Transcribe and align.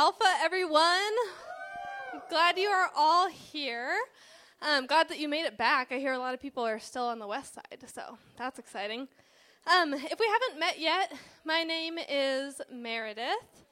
Alpha, 0.00 0.24
everyone. 0.40 1.12
Glad 2.30 2.56
you 2.56 2.70
are 2.70 2.88
all 2.96 3.28
here. 3.28 3.98
Um, 4.62 4.86
glad 4.86 5.10
that 5.10 5.18
you 5.18 5.28
made 5.28 5.44
it 5.44 5.58
back. 5.58 5.92
I 5.92 5.98
hear 5.98 6.14
a 6.14 6.18
lot 6.18 6.32
of 6.32 6.40
people 6.40 6.66
are 6.66 6.78
still 6.78 7.02
on 7.02 7.18
the 7.18 7.26
west 7.26 7.52
side, 7.52 7.84
so 7.86 8.16
that's 8.38 8.58
exciting. 8.58 9.08
Um, 9.70 9.92
if 9.92 10.18
we 10.18 10.26
haven't 10.26 10.58
met 10.58 10.80
yet, 10.80 11.12
my 11.44 11.64
name 11.64 11.98
is 12.08 12.62
Meredith, 12.72 13.66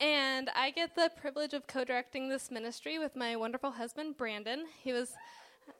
and 0.00 0.50
I 0.56 0.72
get 0.72 0.96
the 0.96 1.08
privilege 1.20 1.54
of 1.54 1.68
co 1.68 1.84
directing 1.84 2.28
this 2.28 2.50
ministry 2.50 2.98
with 2.98 3.14
my 3.14 3.36
wonderful 3.36 3.70
husband, 3.70 4.16
Brandon. 4.16 4.64
He 4.82 4.92
was, 4.92 5.12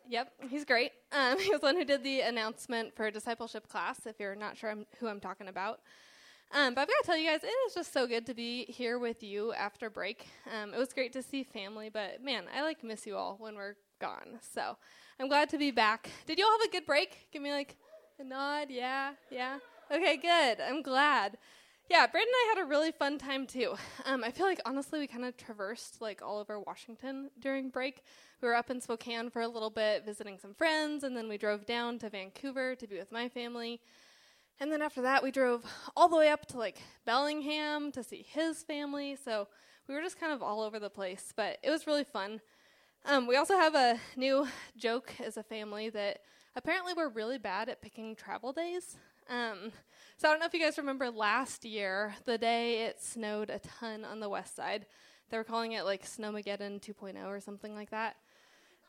yep, 0.08 0.32
he's 0.48 0.64
great. 0.64 0.92
Um, 1.10 1.36
he 1.40 1.50
was 1.50 1.62
the 1.62 1.66
one 1.66 1.74
who 1.74 1.84
did 1.84 2.04
the 2.04 2.20
announcement 2.20 2.94
for 2.94 3.10
discipleship 3.10 3.68
class, 3.68 4.06
if 4.06 4.20
you're 4.20 4.36
not 4.36 4.56
sure 4.56 4.72
who 5.00 5.08
I'm 5.08 5.18
talking 5.18 5.48
about. 5.48 5.80
Um, 6.52 6.74
but 6.74 6.82
I've 6.82 6.88
got 6.88 7.00
to 7.02 7.06
tell 7.06 7.16
you 7.16 7.30
guys, 7.30 7.44
it 7.44 7.54
is 7.68 7.74
just 7.74 7.92
so 7.92 8.08
good 8.08 8.26
to 8.26 8.34
be 8.34 8.64
here 8.64 8.98
with 8.98 9.22
you 9.22 9.52
after 9.52 9.88
break. 9.88 10.26
Um, 10.52 10.74
it 10.74 10.78
was 10.78 10.92
great 10.92 11.12
to 11.12 11.22
see 11.22 11.44
family, 11.44 11.90
but 11.90 12.24
man, 12.24 12.44
I 12.54 12.62
like 12.62 12.82
miss 12.82 13.06
you 13.06 13.16
all 13.16 13.36
when 13.38 13.54
we're 13.54 13.76
gone. 14.00 14.40
So 14.52 14.76
I'm 15.20 15.28
glad 15.28 15.48
to 15.50 15.58
be 15.58 15.70
back. 15.70 16.10
Did 16.26 16.38
you 16.38 16.44
all 16.44 16.58
have 16.58 16.68
a 16.68 16.72
good 16.72 16.86
break? 16.86 17.28
Give 17.32 17.40
me 17.40 17.52
like 17.52 17.76
a 18.18 18.24
nod. 18.24 18.66
Yeah, 18.68 19.12
yeah. 19.30 19.58
Okay, 19.92 20.16
good. 20.16 20.60
I'm 20.60 20.82
glad. 20.82 21.38
Yeah, 21.88 22.06
Brandon 22.06 22.32
and 22.32 22.50
I 22.50 22.54
had 22.56 22.64
a 22.64 22.68
really 22.68 22.92
fun 22.92 23.18
time 23.18 23.46
too. 23.46 23.74
Um, 24.06 24.24
I 24.24 24.30
feel 24.30 24.46
like 24.46 24.60
honestly 24.64 24.98
we 24.98 25.06
kind 25.06 25.24
of 25.24 25.36
traversed 25.36 26.00
like 26.00 26.20
all 26.22 26.38
over 26.38 26.58
Washington 26.58 27.30
during 27.38 27.68
break. 27.68 28.02
We 28.40 28.48
were 28.48 28.54
up 28.54 28.70
in 28.70 28.80
Spokane 28.80 29.30
for 29.30 29.42
a 29.42 29.48
little 29.48 29.70
bit 29.70 30.04
visiting 30.04 30.38
some 30.38 30.54
friends, 30.54 31.04
and 31.04 31.16
then 31.16 31.28
we 31.28 31.36
drove 31.36 31.66
down 31.66 31.98
to 32.00 32.08
Vancouver 32.08 32.74
to 32.74 32.86
be 32.86 32.96
with 32.96 33.12
my 33.12 33.28
family. 33.28 33.80
And 34.60 34.70
then 34.70 34.82
after 34.82 35.00
that, 35.02 35.22
we 35.22 35.30
drove 35.30 35.64
all 35.96 36.08
the 36.08 36.18
way 36.18 36.28
up 36.28 36.44
to 36.48 36.58
like 36.58 36.76
Bellingham 37.06 37.90
to 37.92 38.04
see 38.04 38.26
his 38.28 38.62
family. 38.62 39.16
So 39.16 39.48
we 39.88 39.94
were 39.94 40.02
just 40.02 40.20
kind 40.20 40.34
of 40.34 40.42
all 40.42 40.60
over 40.60 40.78
the 40.78 40.90
place, 40.90 41.32
but 41.34 41.58
it 41.62 41.70
was 41.70 41.86
really 41.86 42.04
fun. 42.04 42.40
Um, 43.06 43.26
we 43.26 43.36
also 43.36 43.54
have 43.54 43.74
a 43.74 43.98
new 44.16 44.46
joke 44.76 45.14
as 45.24 45.38
a 45.38 45.42
family 45.42 45.88
that 45.88 46.18
apparently 46.54 46.92
we're 46.92 47.08
really 47.08 47.38
bad 47.38 47.70
at 47.70 47.80
picking 47.80 48.14
travel 48.14 48.52
days. 48.52 48.98
Um, 49.30 49.72
so 50.18 50.28
I 50.28 50.32
don't 50.32 50.40
know 50.40 50.46
if 50.46 50.52
you 50.52 50.60
guys 50.60 50.76
remember 50.76 51.10
last 51.10 51.64
year, 51.64 52.14
the 52.26 52.36
day 52.36 52.82
it 52.82 53.02
snowed 53.02 53.48
a 53.48 53.60
ton 53.60 54.04
on 54.04 54.20
the 54.20 54.28
west 54.28 54.56
side. 54.56 54.84
They 55.30 55.38
were 55.38 55.44
calling 55.44 55.72
it 55.72 55.84
like 55.84 56.04
Snowmageddon 56.04 56.82
2.0 56.82 57.24
or 57.26 57.40
something 57.40 57.74
like 57.74 57.90
that. 57.90 58.16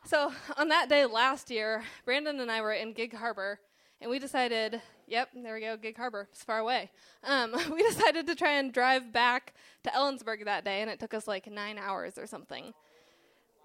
So 0.04 0.32
on 0.58 0.68
that 0.68 0.90
day 0.90 1.06
last 1.06 1.50
year, 1.50 1.84
Brandon 2.04 2.40
and 2.40 2.50
I 2.50 2.60
were 2.60 2.72
in 2.72 2.92
Gig 2.92 3.14
Harbor 3.14 3.60
and 4.02 4.10
we 4.10 4.18
decided, 4.18 4.82
yep, 5.12 5.28
there 5.34 5.54
we 5.54 5.60
go, 5.60 5.76
Gig 5.76 5.96
Harbor, 5.96 6.26
it's 6.32 6.42
far 6.42 6.58
away. 6.58 6.90
Um, 7.22 7.54
we 7.70 7.82
decided 7.82 8.26
to 8.26 8.34
try 8.34 8.52
and 8.52 8.72
drive 8.72 9.12
back 9.12 9.52
to 9.84 9.90
Ellensburg 9.90 10.46
that 10.46 10.64
day, 10.64 10.80
and 10.80 10.90
it 10.90 10.98
took 10.98 11.12
us 11.12 11.28
like 11.28 11.46
nine 11.46 11.78
hours 11.78 12.16
or 12.16 12.26
something. 12.26 12.72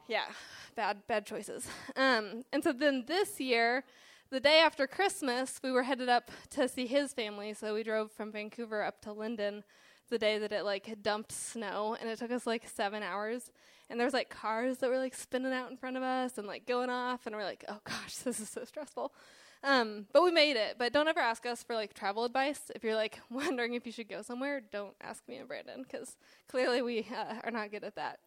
Yeah, 0.09 0.25
bad, 0.75 1.07
bad 1.07 1.25
choices. 1.25 1.65
Um, 1.95 2.43
and 2.51 2.63
so 2.63 2.73
then 2.73 3.05
this 3.07 3.39
year, 3.39 3.85
the 4.29 4.41
day 4.41 4.59
after 4.59 4.87
Christmas, 4.87 5.61
we 5.63 5.71
were 5.71 5.83
headed 5.83 6.09
up 6.09 6.31
to 6.51 6.67
see 6.67 6.85
his 6.85 7.13
family. 7.13 7.53
So 7.53 7.73
we 7.73 7.83
drove 7.83 8.11
from 8.11 8.31
Vancouver 8.31 8.83
up 8.83 9.01
to 9.01 9.09
Lynden 9.09 9.63
the 10.09 10.17
day 10.17 10.37
that 10.39 10.51
it 10.51 10.63
like 10.63 11.01
dumped 11.01 11.31
snow, 11.31 11.97
and 11.99 12.09
it 12.09 12.19
took 12.19 12.31
us 12.31 12.47
like 12.47 12.67
seven 12.67 13.03
hours. 13.03 13.51
And 13.89 13.99
there 13.99 14.05
was 14.05 14.13
like 14.13 14.29
cars 14.29 14.79
that 14.79 14.89
were 14.89 14.97
like 14.97 15.15
spinning 15.15 15.53
out 15.53 15.71
in 15.71 15.77
front 15.77 15.95
of 15.95 16.03
us 16.03 16.37
and 16.37 16.47
like 16.47 16.65
going 16.65 16.89
off, 16.89 17.25
and 17.25 17.35
we're 17.35 17.43
like, 17.43 17.63
oh 17.67 17.79
gosh, 17.83 18.15
this 18.23 18.39
is 18.39 18.49
so 18.49 18.63
stressful. 18.63 19.13
Um, 19.63 20.05
but 20.13 20.23
we 20.23 20.31
made 20.31 20.55
it. 20.55 20.75
But 20.77 20.93
don't 20.93 21.07
ever 21.07 21.19
ask 21.19 21.45
us 21.45 21.63
for 21.63 21.75
like 21.75 21.93
travel 21.93 22.25
advice. 22.25 22.71
If 22.75 22.83
you're 22.83 22.95
like 22.95 23.19
wondering 23.29 23.73
if 23.73 23.85
you 23.85 23.91
should 23.91 24.09
go 24.09 24.21
somewhere, 24.21 24.61
don't 24.71 24.95
ask 25.01 25.27
me 25.27 25.37
and 25.37 25.47
Brandon 25.47 25.83
because 25.83 26.15
clearly 26.47 26.81
we 26.81 27.07
uh, 27.15 27.35
are 27.43 27.51
not 27.51 27.71
good 27.71 27.83
at 27.83 27.95
that. 27.95 28.19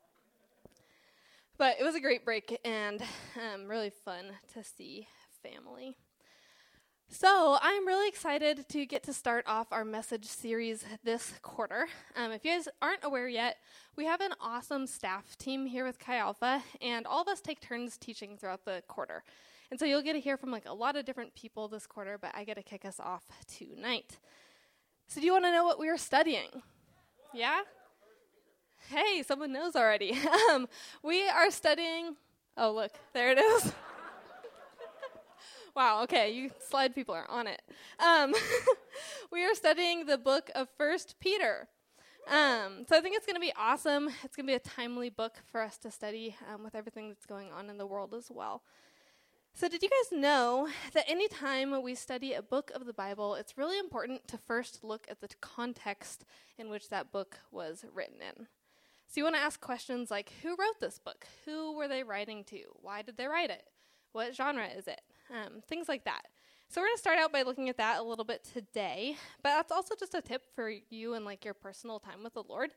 But 1.58 1.76
it 1.78 1.84
was 1.84 1.94
a 1.94 2.00
great 2.00 2.24
break 2.24 2.58
and 2.64 3.02
um, 3.36 3.66
really 3.66 3.90
fun 3.90 4.32
to 4.54 4.64
see 4.64 5.08
family. 5.42 5.96
So, 7.12 7.58
I'm 7.60 7.88
really 7.88 8.08
excited 8.08 8.68
to 8.68 8.86
get 8.86 9.02
to 9.02 9.12
start 9.12 9.44
off 9.48 9.66
our 9.72 9.84
message 9.84 10.26
series 10.26 10.84
this 11.02 11.32
quarter. 11.42 11.88
Um, 12.14 12.30
if 12.30 12.44
you 12.44 12.52
guys 12.52 12.68
aren't 12.80 13.02
aware 13.02 13.26
yet, 13.26 13.56
we 13.96 14.04
have 14.04 14.20
an 14.20 14.32
awesome 14.40 14.86
staff 14.86 15.36
team 15.36 15.66
here 15.66 15.84
with 15.84 15.98
Chi 15.98 16.16
Alpha, 16.18 16.62
and 16.80 17.08
all 17.08 17.20
of 17.20 17.26
us 17.26 17.40
take 17.40 17.60
turns 17.60 17.98
teaching 17.98 18.36
throughout 18.36 18.64
the 18.64 18.84
quarter. 18.86 19.24
And 19.72 19.80
so 19.80 19.86
you'll 19.86 20.02
get 20.02 20.12
to 20.12 20.20
hear 20.20 20.36
from 20.36 20.52
like 20.52 20.66
a 20.66 20.72
lot 20.72 20.94
of 20.94 21.04
different 21.04 21.34
people 21.34 21.66
this 21.66 21.84
quarter, 21.84 22.16
but 22.16 22.30
I 22.32 22.44
get 22.44 22.54
to 22.58 22.62
kick 22.62 22.84
us 22.84 23.00
off 23.00 23.24
tonight. 23.58 24.18
So 25.08 25.20
do 25.20 25.26
you 25.26 25.32
want 25.32 25.46
to 25.46 25.52
know 25.52 25.64
what 25.64 25.80
we 25.80 25.88
are 25.88 25.98
studying? 25.98 26.62
Yeah? 27.34 27.62
Hey, 28.88 29.24
someone 29.24 29.52
knows 29.52 29.74
already. 29.74 30.16
um, 30.52 30.68
we 31.02 31.28
are 31.28 31.50
studying. 31.50 32.14
Oh, 32.56 32.70
look, 32.70 32.92
there 33.14 33.32
it 33.32 33.38
is. 33.38 33.72
wow, 35.74 36.02
okay, 36.04 36.30
you 36.32 36.50
slide 36.68 36.94
people 36.94 37.14
are 37.14 37.28
on 37.28 37.46
it. 37.46 37.62
Um, 37.98 38.34
we 39.32 39.44
are 39.44 39.54
studying 39.54 40.06
the 40.06 40.18
book 40.18 40.50
of 40.54 40.68
First 40.76 41.16
Peter. 41.20 41.68
Um, 42.28 42.84
so 42.88 42.96
I 42.96 43.00
think 43.00 43.16
it's 43.16 43.26
going 43.26 43.36
to 43.36 43.40
be 43.40 43.52
awesome. 43.56 44.08
It's 44.22 44.36
going 44.36 44.46
to 44.46 44.50
be 44.50 44.54
a 44.54 44.58
timely 44.58 45.10
book 45.10 45.38
for 45.50 45.60
us 45.60 45.78
to 45.78 45.90
study 45.90 46.36
um, 46.52 46.62
with 46.62 46.74
everything 46.74 47.08
that's 47.08 47.26
going 47.26 47.50
on 47.50 47.70
in 47.70 47.78
the 47.78 47.86
world 47.86 48.14
as 48.14 48.30
well. 48.30 48.62
So, 49.52 49.68
did 49.68 49.82
you 49.82 49.88
guys 49.88 50.16
know 50.16 50.68
that 50.94 51.10
anytime 51.10 51.82
we 51.82 51.94
study 51.96 52.34
a 52.34 52.42
book 52.42 52.70
of 52.72 52.86
the 52.86 52.92
Bible, 52.92 53.34
it's 53.34 53.58
really 53.58 53.78
important 53.78 54.28
to 54.28 54.38
first 54.38 54.84
look 54.84 55.06
at 55.10 55.20
the 55.20 55.28
context 55.40 56.24
in 56.56 56.70
which 56.70 56.88
that 56.88 57.10
book 57.10 57.40
was 57.50 57.84
written 57.92 58.18
in? 58.20 58.46
So, 59.08 59.14
you 59.16 59.24
want 59.24 59.34
to 59.34 59.42
ask 59.42 59.60
questions 59.60 60.10
like 60.10 60.32
Who 60.42 60.50
wrote 60.50 60.78
this 60.80 60.98
book? 60.98 61.26
Who 61.44 61.76
were 61.76 61.88
they 61.88 62.04
writing 62.04 62.44
to? 62.44 62.60
Why 62.80 63.02
did 63.02 63.16
they 63.16 63.26
write 63.26 63.50
it? 63.50 63.64
What 64.12 64.34
genre 64.36 64.66
is 64.66 64.86
it? 64.86 65.00
Um, 65.30 65.62
things 65.68 65.88
like 65.88 66.04
that. 66.04 66.22
So, 66.68 66.80
we're 66.80 66.88
going 66.88 66.96
to 66.96 67.00
start 67.00 67.18
out 67.18 67.32
by 67.32 67.42
looking 67.42 67.68
at 67.68 67.76
that 67.78 67.98
a 67.98 68.02
little 68.02 68.24
bit 68.24 68.44
today, 68.52 69.16
but 69.42 69.50
that's 69.50 69.72
also 69.72 69.94
just 69.98 70.14
a 70.14 70.22
tip 70.22 70.42
for 70.54 70.72
you 70.88 71.14
and 71.14 71.24
like 71.24 71.44
your 71.44 71.54
personal 71.54 71.98
time 71.98 72.22
with 72.22 72.34
the 72.34 72.42
Lord. 72.42 72.70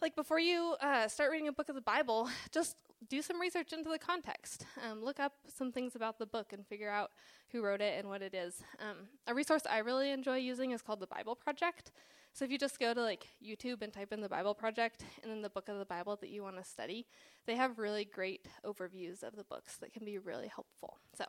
Like, 0.00 0.16
before 0.16 0.40
you 0.40 0.76
uh, 0.80 1.08
start 1.08 1.30
reading 1.30 1.48
a 1.48 1.52
book 1.52 1.68
of 1.68 1.74
the 1.74 1.82
Bible, 1.82 2.28
just 2.52 2.76
do 3.08 3.22
some 3.22 3.40
research 3.40 3.72
into 3.72 3.88
the 3.88 3.98
context. 3.98 4.66
Um, 4.88 5.02
look 5.02 5.20
up 5.20 5.32
some 5.54 5.72
things 5.72 5.96
about 5.96 6.18
the 6.18 6.26
book 6.26 6.52
and 6.52 6.66
figure 6.66 6.90
out 6.90 7.10
who 7.50 7.62
wrote 7.62 7.80
it 7.80 7.98
and 7.98 8.08
what 8.08 8.22
it 8.22 8.34
is. 8.34 8.62
Um, 8.78 9.08
a 9.26 9.34
resource 9.34 9.62
I 9.68 9.78
really 9.78 10.10
enjoy 10.10 10.36
using 10.36 10.70
is 10.72 10.82
called 10.82 11.00
the 11.00 11.06
Bible 11.06 11.34
Project. 11.34 11.92
So 12.32 12.44
if 12.44 12.50
you 12.50 12.58
just 12.58 12.78
go 12.78 12.94
to 12.94 13.02
like 13.02 13.26
YouTube 13.44 13.82
and 13.82 13.92
type 13.92 14.12
in 14.12 14.20
the 14.20 14.28
Bible 14.28 14.54
Project 14.54 15.04
and 15.22 15.30
then 15.30 15.42
the 15.42 15.50
book 15.50 15.68
of 15.68 15.78
the 15.78 15.84
Bible 15.84 16.16
that 16.16 16.30
you 16.30 16.42
want 16.42 16.56
to 16.56 16.64
study, 16.64 17.06
they 17.46 17.56
have 17.56 17.78
really 17.78 18.04
great 18.04 18.46
overviews 18.64 19.22
of 19.22 19.34
the 19.34 19.44
books 19.44 19.76
that 19.78 19.92
can 19.92 20.04
be 20.04 20.18
really 20.18 20.48
helpful. 20.48 20.98
So 21.16 21.24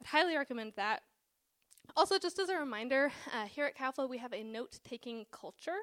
I'd 0.00 0.06
highly 0.06 0.36
recommend 0.36 0.72
that. 0.76 1.02
Also, 1.96 2.18
just 2.18 2.38
as 2.38 2.48
a 2.48 2.56
reminder, 2.56 3.12
uh, 3.32 3.44
here 3.46 3.66
at 3.66 3.76
Chi 3.76 3.84
Alpha 3.84 4.06
we 4.06 4.18
have 4.18 4.32
a 4.32 4.42
note-taking 4.42 5.26
culture. 5.30 5.78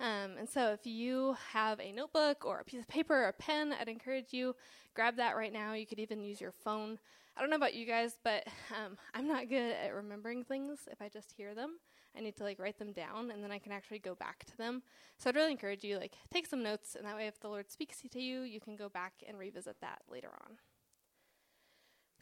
Um, 0.00 0.36
and 0.38 0.48
so 0.48 0.72
if 0.72 0.86
you 0.86 1.36
have 1.52 1.78
a 1.78 1.92
notebook 1.92 2.44
or 2.44 2.58
a 2.58 2.64
piece 2.64 2.80
of 2.80 2.88
paper 2.88 3.24
or 3.24 3.28
a 3.28 3.32
pen, 3.32 3.74
I'd 3.78 3.88
encourage 3.88 4.32
you 4.32 4.54
grab 4.94 5.16
that 5.16 5.36
right 5.36 5.52
now. 5.52 5.74
You 5.74 5.86
could 5.86 6.00
even 6.00 6.24
use 6.24 6.40
your 6.40 6.52
phone. 6.52 6.98
I 7.36 7.40
don't 7.40 7.50
know 7.50 7.56
about 7.56 7.74
you 7.74 7.86
guys, 7.86 8.16
but 8.22 8.46
um, 8.70 8.96
I'm 9.14 9.26
not 9.26 9.48
good 9.48 9.72
at 9.72 9.94
remembering 9.94 10.44
things 10.44 10.80
if 10.90 11.00
I 11.00 11.08
just 11.08 11.32
hear 11.32 11.54
them. 11.54 11.78
I 12.16 12.20
need 12.20 12.36
to 12.36 12.44
like 12.44 12.58
write 12.58 12.78
them 12.78 12.92
down 12.92 13.30
and 13.30 13.42
then 13.42 13.50
I 13.50 13.58
can 13.58 13.72
actually 13.72 14.00
go 14.00 14.14
back 14.14 14.44
to 14.44 14.56
them. 14.56 14.82
So 15.18 15.30
I'd 15.30 15.36
really 15.36 15.52
encourage 15.52 15.82
you 15.82 15.98
like 15.98 16.14
take 16.32 16.46
some 16.46 16.62
notes 16.62 16.94
and 16.94 17.06
that 17.06 17.16
way 17.16 17.26
if 17.26 17.40
the 17.40 17.48
Lord 17.48 17.70
speaks 17.70 18.02
to 18.10 18.20
you, 18.20 18.42
you 18.42 18.60
can 18.60 18.76
go 18.76 18.88
back 18.88 19.14
and 19.26 19.38
revisit 19.38 19.76
that 19.80 20.00
later 20.10 20.30
on. 20.44 20.56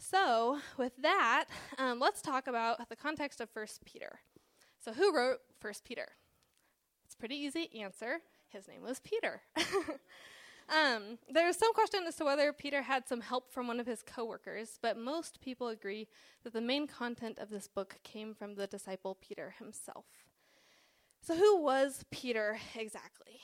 So, 0.02 0.58
with 0.78 0.96
that, 1.02 1.44
um, 1.76 2.00
let's 2.00 2.22
talk 2.22 2.46
about 2.46 2.88
the 2.88 2.96
context 2.96 3.38
of 3.38 3.50
First 3.50 3.84
Peter. 3.84 4.20
So, 4.82 4.94
who 4.94 5.14
wrote 5.14 5.40
First 5.60 5.84
Peter? 5.84 6.08
It's 7.04 7.14
pretty 7.14 7.34
easy 7.34 7.68
answer. 7.78 8.20
His 8.48 8.66
name 8.66 8.82
was 8.82 8.98
Peter. 9.00 9.42
um, 10.70 11.18
there's 11.30 11.58
some 11.58 11.74
question 11.74 12.00
as 12.08 12.16
to 12.16 12.24
whether 12.24 12.50
Peter 12.50 12.80
had 12.80 13.06
some 13.06 13.20
help 13.20 13.52
from 13.52 13.66
one 13.66 13.78
of 13.78 13.86
his 13.86 14.02
coworkers, 14.02 14.78
but 14.80 14.96
most 14.96 15.42
people 15.42 15.68
agree 15.68 16.08
that 16.44 16.54
the 16.54 16.62
main 16.62 16.86
content 16.86 17.38
of 17.38 17.50
this 17.50 17.68
book 17.68 17.98
came 18.02 18.32
from 18.32 18.54
the 18.54 18.66
disciple 18.66 19.18
Peter 19.20 19.54
himself. 19.58 20.06
So, 21.20 21.36
who 21.36 21.62
was 21.62 22.06
Peter 22.10 22.58
exactly? 22.74 23.42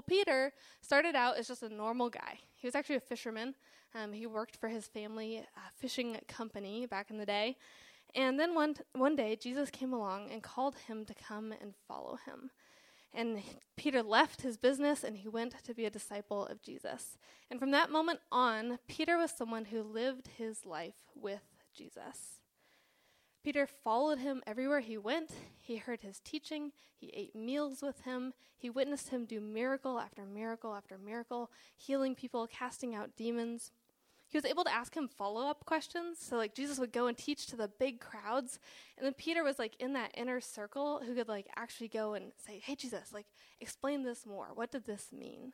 Well, 0.00 0.16
Peter 0.18 0.54
started 0.80 1.14
out 1.14 1.36
as 1.36 1.48
just 1.48 1.62
a 1.62 1.68
normal 1.68 2.08
guy. 2.08 2.38
He 2.54 2.66
was 2.66 2.74
actually 2.74 2.96
a 2.96 3.00
fisherman. 3.00 3.54
Um, 3.94 4.14
he 4.14 4.26
worked 4.26 4.56
for 4.56 4.70
his 4.70 4.86
family 4.86 5.44
uh, 5.54 5.60
fishing 5.76 6.16
company 6.26 6.86
back 6.86 7.10
in 7.10 7.18
the 7.18 7.26
day. 7.26 7.58
And 8.14 8.40
then 8.40 8.54
one, 8.54 8.72
t- 8.72 8.80
one 8.94 9.14
day, 9.14 9.36
Jesus 9.36 9.68
came 9.68 9.92
along 9.92 10.30
and 10.30 10.42
called 10.42 10.76
him 10.88 11.04
to 11.04 11.12
come 11.12 11.52
and 11.52 11.74
follow 11.86 12.18
him. 12.24 12.50
And 13.12 13.42
Peter 13.76 14.02
left 14.02 14.40
his 14.40 14.56
business 14.56 15.04
and 15.04 15.18
he 15.18 15.28
went 15.28 15.62
to 15.64 15.74
be 15.74 15.84
a 15.84 15.90
disciple 15.90 16.46
of 16.46 16.62
Jesus. 16.62 17.18
And 17.50 17.60
from 17.60 17.70
that 17.72 17.90
moment 17.90 18.20
on, 18.32 18.78
Peter 18.88 19.18
was 19.18 19.30
someone 19.30 19.66
who 19.66 19.82
lived 19.82 20.28
his 20.38 20.64
life 20.64 21.10
with 21.14 21.42
Jesus. 21.76 22.39
Peter 23.42 23.66
followed 23.66 24.18
him 24.18 24.42
everywhere 24.46 24.80
he 24.80 24.98
went. 24.98 25.30
He 25.56 25.76
heard 25.76 26.02
his 26.02 26.20
teaching. 26.20 26.72
He 26.94 27.10
ate 27.14 27.34
meals 27.34 27.80
with 27.80 28.02
him. 28.02 28.34
He 28.56 28.68
witnessed 28.68 29.08
him 29.08 29.24
do 29.24 29.40
miracle 29.40 29.98
after 29.98 30.26
miracle 30.26 30.74
after 30.74 30.98
miracle, 30.98 31.50
healing 31.76 32.14
people, 32.14 32.46
casting 32.46 32.94
out 32.94 33.16
demons. 33.16 33.70
He 34.28 34.36
was 34.36 34.44
able 34.44 34.62
to 34.64 34.72
ask 34.72 34.94
him 34.94 35.08
follow 35.08 35.48
up 35.48 35.64
questions. 35.64 36.18
So, 36.20 36.36
like, 36.36 36.54
Jesus 36.54 36.78
would 36.78 36.92
go 36.92 37.06
and 37.06 37.16
teach 37.16 37.46
to 37.46 37.56
the 37.56 37.66
big 37.66 37.98
crowds. 37.98 38.60
And 38.96 39.04
then 39.04 39.14
Peter 39.14 39.42
was, 39.42 39.58
like, 39.58 39.74
in 39.80 39.94
that 39.94 40.12
inner 40.14 40.40
circle 40.40 41.00
who 41.04 41.14
could, 41.14 41.26
like, 41.26 41.46
actually 41.56 41.88
go 41.88 42.14
and 42.14 42.32
say, 42.36 42.60
Hey, 42.62 42.76
Jesus, 42.76 43.12
like, 43.12 43.26
explain 43.60 44.04
this 44.04 44.26
more. 44.26 44.48
What 44.54 44.70
did 44.70 44.84
this 44.84 45.08
mean? 45.12 45.52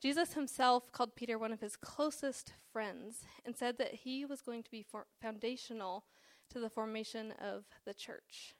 Jesus 0.00 0.32
himself 0.32 0.90
called 0.90 1.14
Peter 1.14 1.38
one 1.38 1.52
of 1.52 1.60
his 1.60 1.76
closest 1.76 2.54
friends 2.72 3.18
and 3.44 3.54
said 3.54 3.76
that 3.76 3.94
he 3.94 4.24
was 4.24 4.40
going 4.40 4.62
to 4.62 4.70
be 4.70 4.84
foundational 5.20 6.04
to 6.50 6.60
the 6.60 6.70
formation 6.70 7.32
of 7.40 7.64
the 7.84 7.94
church. 7.94 8.54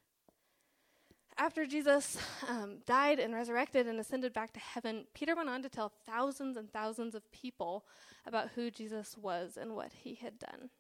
After 1.38 1.64
Jesus 1.64 2.19
um, 2.48 2.78
died 2.87 3.19
and 3.19 3.34
resurrected 3.34 3.87
and 3.87 3.98
ascended 3.98 4.32
back 4.32 4.52
to 4.52 4.60
heaven, 4.60 5.06
Peter 5.14 5.34
went 5.34 5.48
on 5.48 5.62
to 5.62 5.69
tell 5.69 5.92
thousands 6.06 6.56
and 6.56 6.70
thousands 6.70 7.14
of 7.14 7.31
people 7.32 7.87
about 8.26 8.50
who 8.54 8.70
Jesus 8.70 9.16
was 9.16 9.56
and 9.56 9.75
what 9.75 9.92
he 9.92 10.14
had 10.14 10.38
done. 10.38 10.70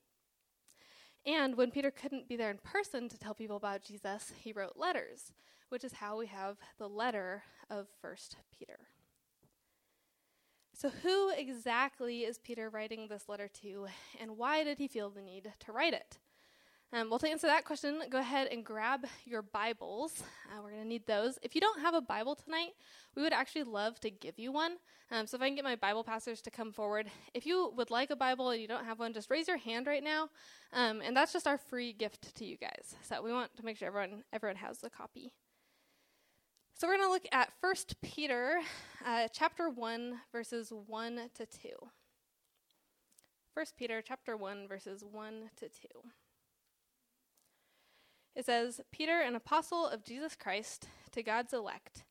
And 1.24 1.56
when 1.56 1.70
Peter 1.70 1.90
couldn't 1.90 2.28
be 2.28 2.36
there 2.36 2.50
in 2.50 2.58
person 2.58 3.08
to 3.08 3.18
tell 3.18 3.34
people 3.34 3.56
about 3.56 3.82
Jesus, 3.82 4.32
he 4.38 4.52
wrote 4.52 4.76
letters, 4.76 5.32
which 5.68 5.84
is 5.84 5.94
how 5.94 6.18
we 6.18 6.26
have 6.26 6.56
the 6.78 6.88
letter 6.88 7.42
of 7.68 7.86
1 8.00 8.14
Peter. 8.58 8.78
So, 10.74 10.88
who 11.02 11.30
exactly 11.30 12.20
is 12.20 12.38
Peter 12.38 12.70
writing 12.70 13.06
this 13.08 13.28
letter 13.28 13.48
to, 13.62 13.86
and 14.18 14.38
why 14.38 14.64
did 14.64 14.78
he 14.78 14.88
feel 14.88 15.10
the 15.10 15.20
need 15.20 15.52
to 15.60 15.72
write 15.72 15.92
it? 15.92 16.18
Um, 16.92 17.08
well, 17.08 17.20
to 17.20 17.28
answer 17.28 17.46
that 17.46 17.64
question, 17.64 18.02
go 18.10 18.18
ahead 18.18 18.48
and 18.48 18.64
grab 18.64 19.06
your 19.24 19.42
Bibles. 19.42 20.24
Uh, 20.48 20.60
we're 20.60 20.70
going 20.70 20.82
to 20.82 20.88
need 20.88 21.06
those. 21.06 21.38
If 21.40 21.54
you 21.54 21.60
don't 21.60 21.80
have 21.80 21.94
a 21.94 22.00
Bible 22.00 22.34
tonight, 22.34 22.72
we 23.14 23.22
would 23.22 23.32
actually 23.32 23.62
love 23.62 24.00
to 24.00 24.10
give 24.10 24.40
you 24.40 24.50
one. 24.50 24.72
Um, 25.12 25.28
so, 25.28 25.36
if 25.36 25.42
I 25.42 25.46
can 25.46 25.54
get 25.54 25.62
my 25.62 25.76
Bible 25.76 26.02
pastors 26.02 26.42
to 26.42 26.50
come 26.50 26.72
forward, 26.72 27.06
if 27.32 27.46
you 27.46 27.72
would 27.76 27.92
like 27.92 28.10
a 28.10 28.16
Bible 28.16 28.50
and 28.50 28.60
you 28.60 28.66
don't 28.66 28.84
have 28.84 28.98
one, 28.98 29.12
just 29.12 29.30
raise 29.30 29.46
your 29.46 29.56
hand 29.56 29.86
right 29.86 30.02
now. 30.02 30.30
Um, 30.72 31.00
and 31.00 31.16
that's 31.16 31.32
just 31.32 31.46
our 31.46 31.58
free 31.58 31.92
gift 31.92 32.34
to 32.34 32.44
you 32.44 32.56
guys. 32.56 32.96
So, 33.02 33.22
we 33.22 33.32
want 33.32 33.56
to 33.56 33.64
make 33.64 33.76
sure 33.76 33.86
everyone 33.86 34.24
everyone 34.32 34.56
has 34.56 34.82
a 34.82 34.90
copy. 34.90 35.32
So 36.74 36.88
we're 36.88 36.96
going 36.96 37.08
to 37.08 37.12
look 37.12 37.26
at 37.30 37.50
1 37.60 37.74
Peter 38.00 38.58
uh, 39.04 39.28
chapter 39.34 39.68
1 39.68 40.18
verses 40.32 40.72
1 40.86 41.20
to 41.34 41.44
2. 41.44 41.68
1 43.52 43.66
Peter 43.76 44.00
chapter 44.00 44.34
1 44.34 44.66
verses 44.66 45.04
1 45.04 45.50
to 45.58 45.68
2. 45.68 45.70
It 48.34 48.46
says, 48.46 48.80
Peter, 48.92 49.20
an 49.20 49.34
apostle 49.34 49.86
of 49.86 50.04
Jesus 50.04 50.36
Christ, 50.36 50.88
to 51.12 51.22
God's 51.22 51.52
elect, 51.52 52.04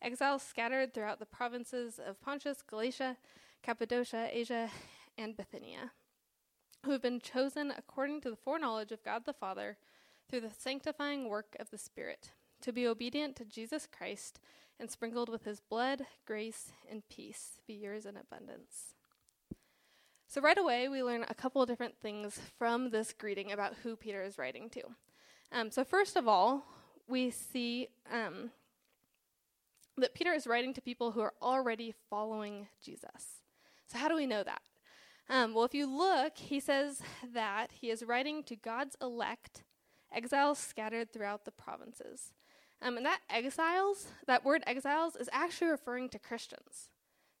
exiles 0.00 0.42
scattered 0.42 0.94
throughout 0.94 1.18
the 1.18 1.26
provinces 1.26 1.98
of 1.98 2.20
Pontus, 2.20 2.62
Galatia, 2.62 3.16
Cappadocia, 3.62 4.28
Asia, 4.30 4.70
and 5.18 5.36
Bithynia, 5.36 5.92
who 6.84 6.92
have 6.92 7.02
been 7.02 7.20
chosen 7.20 7.72
according 7.76 8.20
to 8.20 8.30
the 8.30 8.36
foreknowledge 8.36 8.92
of 8.92 9.02
God 9.02 9.24
the 9.24 9.32
Father 9.32 9.76
through 10.28 10.40
the 10.40 10.50
sanctifying 10.50 11.28
work 11.28 11.56
of 11.58 11.70
the 11.70 11.78
Spirit 11.78 12.30
to 12.60 12.72
be 12.72 12.86
obedient 12.86 13.36
to 13.36 13.44
Jesus 13.44 13.86
Christ 13.90 14.40
and 14.80 14.90
sprinkled 14.90 15.28
with 15.28 15.44
his 15.44 15.60
blood, 15.60 16.06
grace, 16.26 16.72
and 16.90 17.06
peace 17.08 17.60
be 17.66 17.74
yours 17.74 18.06
in 18.06 18.16
abundance. 18.16 18.94
So, 20.26 20.40
right 20.40 20.58
away, 20.58 20.88
we 20.88 21.02
learn 21.02 21.24
a 21.28 21.34
couple 21.34 21.62
of 21.62 21.68
different 21.68 21.96
things 22.00 22.40
from 22.58 22.90
this 22.90 23.12
greeting 23.12 23.52
about 23.52 23.74
who 23.82 23.96
Peter 23.96 24.22
is 24.22 24.38
writing 24.38 24.68
to. 24.70 24.82
Um, 25.52 25.70
so, 25.70 25.84
first 25.84 26.16
of 26.16 26.26
all, 26.26 26.64
we 27.06 27.30
see 27.30 27.88
um, 28.12 28.50
that 29.96 30.14
Peter 30.14 30.32
is 30.32 30.46
writing 30.46 30.72
to 30.74 30.80
people 30.80 31.12
who 31.12 31.20
are 31.20 31.34
already 31.40 31.94
following 32.10 32.68
Jesus. 32.82 33.42
So, 33.86 33.98
how 33.98 34.08
do 34.08 34.16
we 34.16 34.26
know 34.26 34.42
that? 34.42 34.62
Um, 35.28 35.54
well, 35.54 35.64
if 35.64 35.74
you 35.74 35.86
look, 35.86 36.36
he 36.36 36.60
says 36.60 37.00
that 37.32 37.70
he 37.72 37.90
is 37.90 38.02
writing 38.02 38.42
to 38.44 38.56
God's 38.56 38.96
elect, 39.00 39.62
exiles 40.12 40.58
scattered 40.58 41.12
throughout 41.12 41.44
the 41.44 41.52
provinces. 41.52 42.32
Um, 42.82 42.98
and 42.98 43.06
that 43.06 43.20
exiles, 43.30 44.08
that 44.26 44.44
word 44.44 44.62
exiles, 44.66 45.16
is 45.16 45.30
actually 45.32 45.70
referring 45.70 46.10
to 46.10 46.18
Christians. 46.18 46.90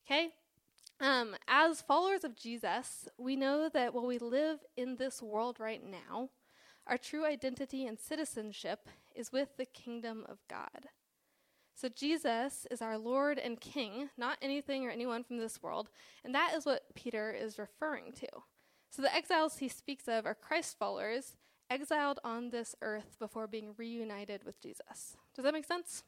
Okay? 0.06 0.30
Um, 1.00 1.34
as 1.48 1.82
followers 1.82 2.24
of 2.24 2.36
Jesus, 2.36 3.08
we 3.18 3.36
know 3.36 3.68
that 3.68 3.92
while 3.92 4.06
we 4.06 4.18
live 4.18 4.60
in 4.76 4.96
this 4.96 5.20
world 5.20 5.58
right 5.60 5.82
now, 5.84 6.30
our 6.86 6.98
true 6.98 7.24
identity 7.24 7.86
and 7.86 7.98
citizenship 7.98 8.88
is 9.14 9.32
with 9.32 9.56
the 9.56 9.64
kingdom 9.64 10.26
of 10.28 10.38
God. 10.48 10.88
So 11.74 11.88
Jesus 11.88 12.66
is 12.70 12.80
our 12.80 12.96
Lord 12.96 13.38
and 13.38 13.60
King, 13.60 14.10
not 14.16 14.38
anything 14.40 14.86
or 14.86 14.90
anyone 14.90 15.24
from 15.24 15.38
this 15.38 15.62
world, 15.62 15.90
and 16.24 16.34
that 16.34 16.54
is 16.54 16.64
what 16.64 16.94
Peter 16.94 17.32
is 17.32 17.58
referring 17.58 18.12
to. 18.12 18.28
So 18.90 19.02
the 19.02 19.14
exiles 19.14 19.58
he 19.58 19.68
speaks 19.68 20.06
of 20.06 20.24
are 20.24 20.34
Christ 20.34 20.78
followers 20.78 21.36
exiled 21.68 22.20
on 22.22 22.50
this 22.50 22.76
earth 22.80 23.16
before 23.18 23.46
being 23.48 23.74
reunited 23.76 24.44
with 24.44 24.60
Jesus. 24.60 25.16
Does 25.34 25.44
that 25.44 25.52
make 25.52 25.66
sense? 25.66 26.04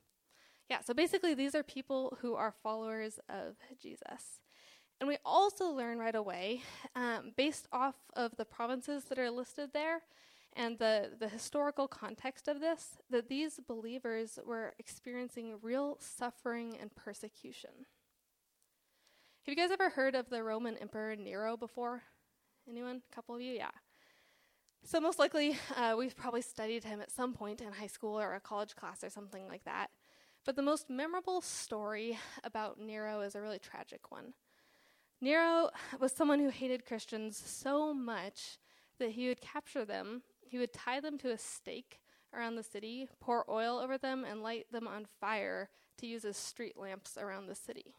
Yeah, 0.70 0.81
so 0.81 0.94
basically, 0.94 1.34
these 1.34 1.55
are 1.55 1.62
people 1.62 2.19
who 2.20 2.34
are 2.34 2.55
followers 2.62 3.19
of 3.28 3.56
Jesus. 3.81 4.40
And 5.00 5.08
we 5.08 5.19
also 5.25 5.69
learn 5.69 5.99
right 5.99 6.14
away, 6.14 6.62
um, 6.94 7.32
based 7.37 7.69
off 7.73 7.94
of 8.14 8.37
the 8.37 8.44
provinces 8.44 9.05
that 9.05 9.19
are 9.19 9.31
listed 9.31 9.70
there 9.73 10.02
and 10.56 10.79
the, 10.79 11.11
the 11.20 11.29
historical 11.29 11.87
context 11.87 12.49
of 12.49 12.61
this, 12.61 12.97
that 13.11 13.29
these 13.29 13.61
believers 13.69 14.38
were 14.44 14.73
experiencing 14.79 15.58
real 15.61 15.99
suffering 16.00 16.76
and 16.81 16.94
persecution. 16.97 17.70
Have 19.44 19.55
you 19.55 19.62
guys 19.62 19.70
ever 19.70 19.91
heard 19.91 20.14
of 20.14 20.31
the 20.31 20.43
Roman 20.43 20.76
Emperor 20.79 21.14
Nero 21.14 21.56
before? 21.56 22.03
Anyone? 22.69 23.03
A 23.11 23.14
couple 23.14 23.35
of 23.35 23.41
you? 23.41 23.53
Yeah. 23.53 23.70
So, 24.82 25.00
most 25.00 25.19
likely, 25.19 25.58
uh, 25.76 25.94
we've 25.97 26.17
probably 26.17 26.43
studied 26.43 26.85
him 26.85 27.00
at 27.00 27.11
some 27.11 27.32
point 27.32 27.61
in 27.61 27.73
high 27.73 27.87
school 27.87 28.19
or 28.19 28.35
a 28.35 28.41
college 28.41 28.75
class 28.75 29.05
or 29.05 29.11
something 29.11 29.47
like 29.47 29.64
that. 29.64 29.88
But 30.44 30.56
the 30.56 30.62
most 30.62 30.88
memorable 30.88 31.41
story 31.41 32.19
about 32.44 32.81
Nero 32.81 33.20
is 33.20 33.35
a 33.35 33.41
really 33.41 33.59
tragic 33.59 34.11
one. 34.11 34.32
Nero 35.20 35.70
was 36.00 36.12
someone 36.12 36.41
who 36.41 36.50
hated 36.50 36.87
Christians 36.87 37.37
so 37.37 37.93
much 37.93 38.59
that 38.99 39.11
he 39.11 39.29
would 39.29 39.41
capture 39.41 39.85
them, 39.85 40.23
he 40.49 40.59
would 40.59 40.73
tie 40.73 41.01
them 41.01 41.19
to 41.19 41.31
a 41.31 41.39
stake 41.39 42.01
around 42.35 42.57
the 42.57 42.63
city, 42.63 43.09
pour 43.21 43.49
oil 43.51 43.79
over 43.79 43.99
them, 43.99 44.25
and 44.29 44.43
light 44.43 44.67
them 44.71 44.87
on 44.87 45.07
fire 45.21 45.69
to 45.99 46.07
use 46.07 46.25
as 46.25 46.37
street 46.37 46.77
lamps 46.77 47.17
around 47.17 47.47
the 47.47 47.55
city. 47.55 47.95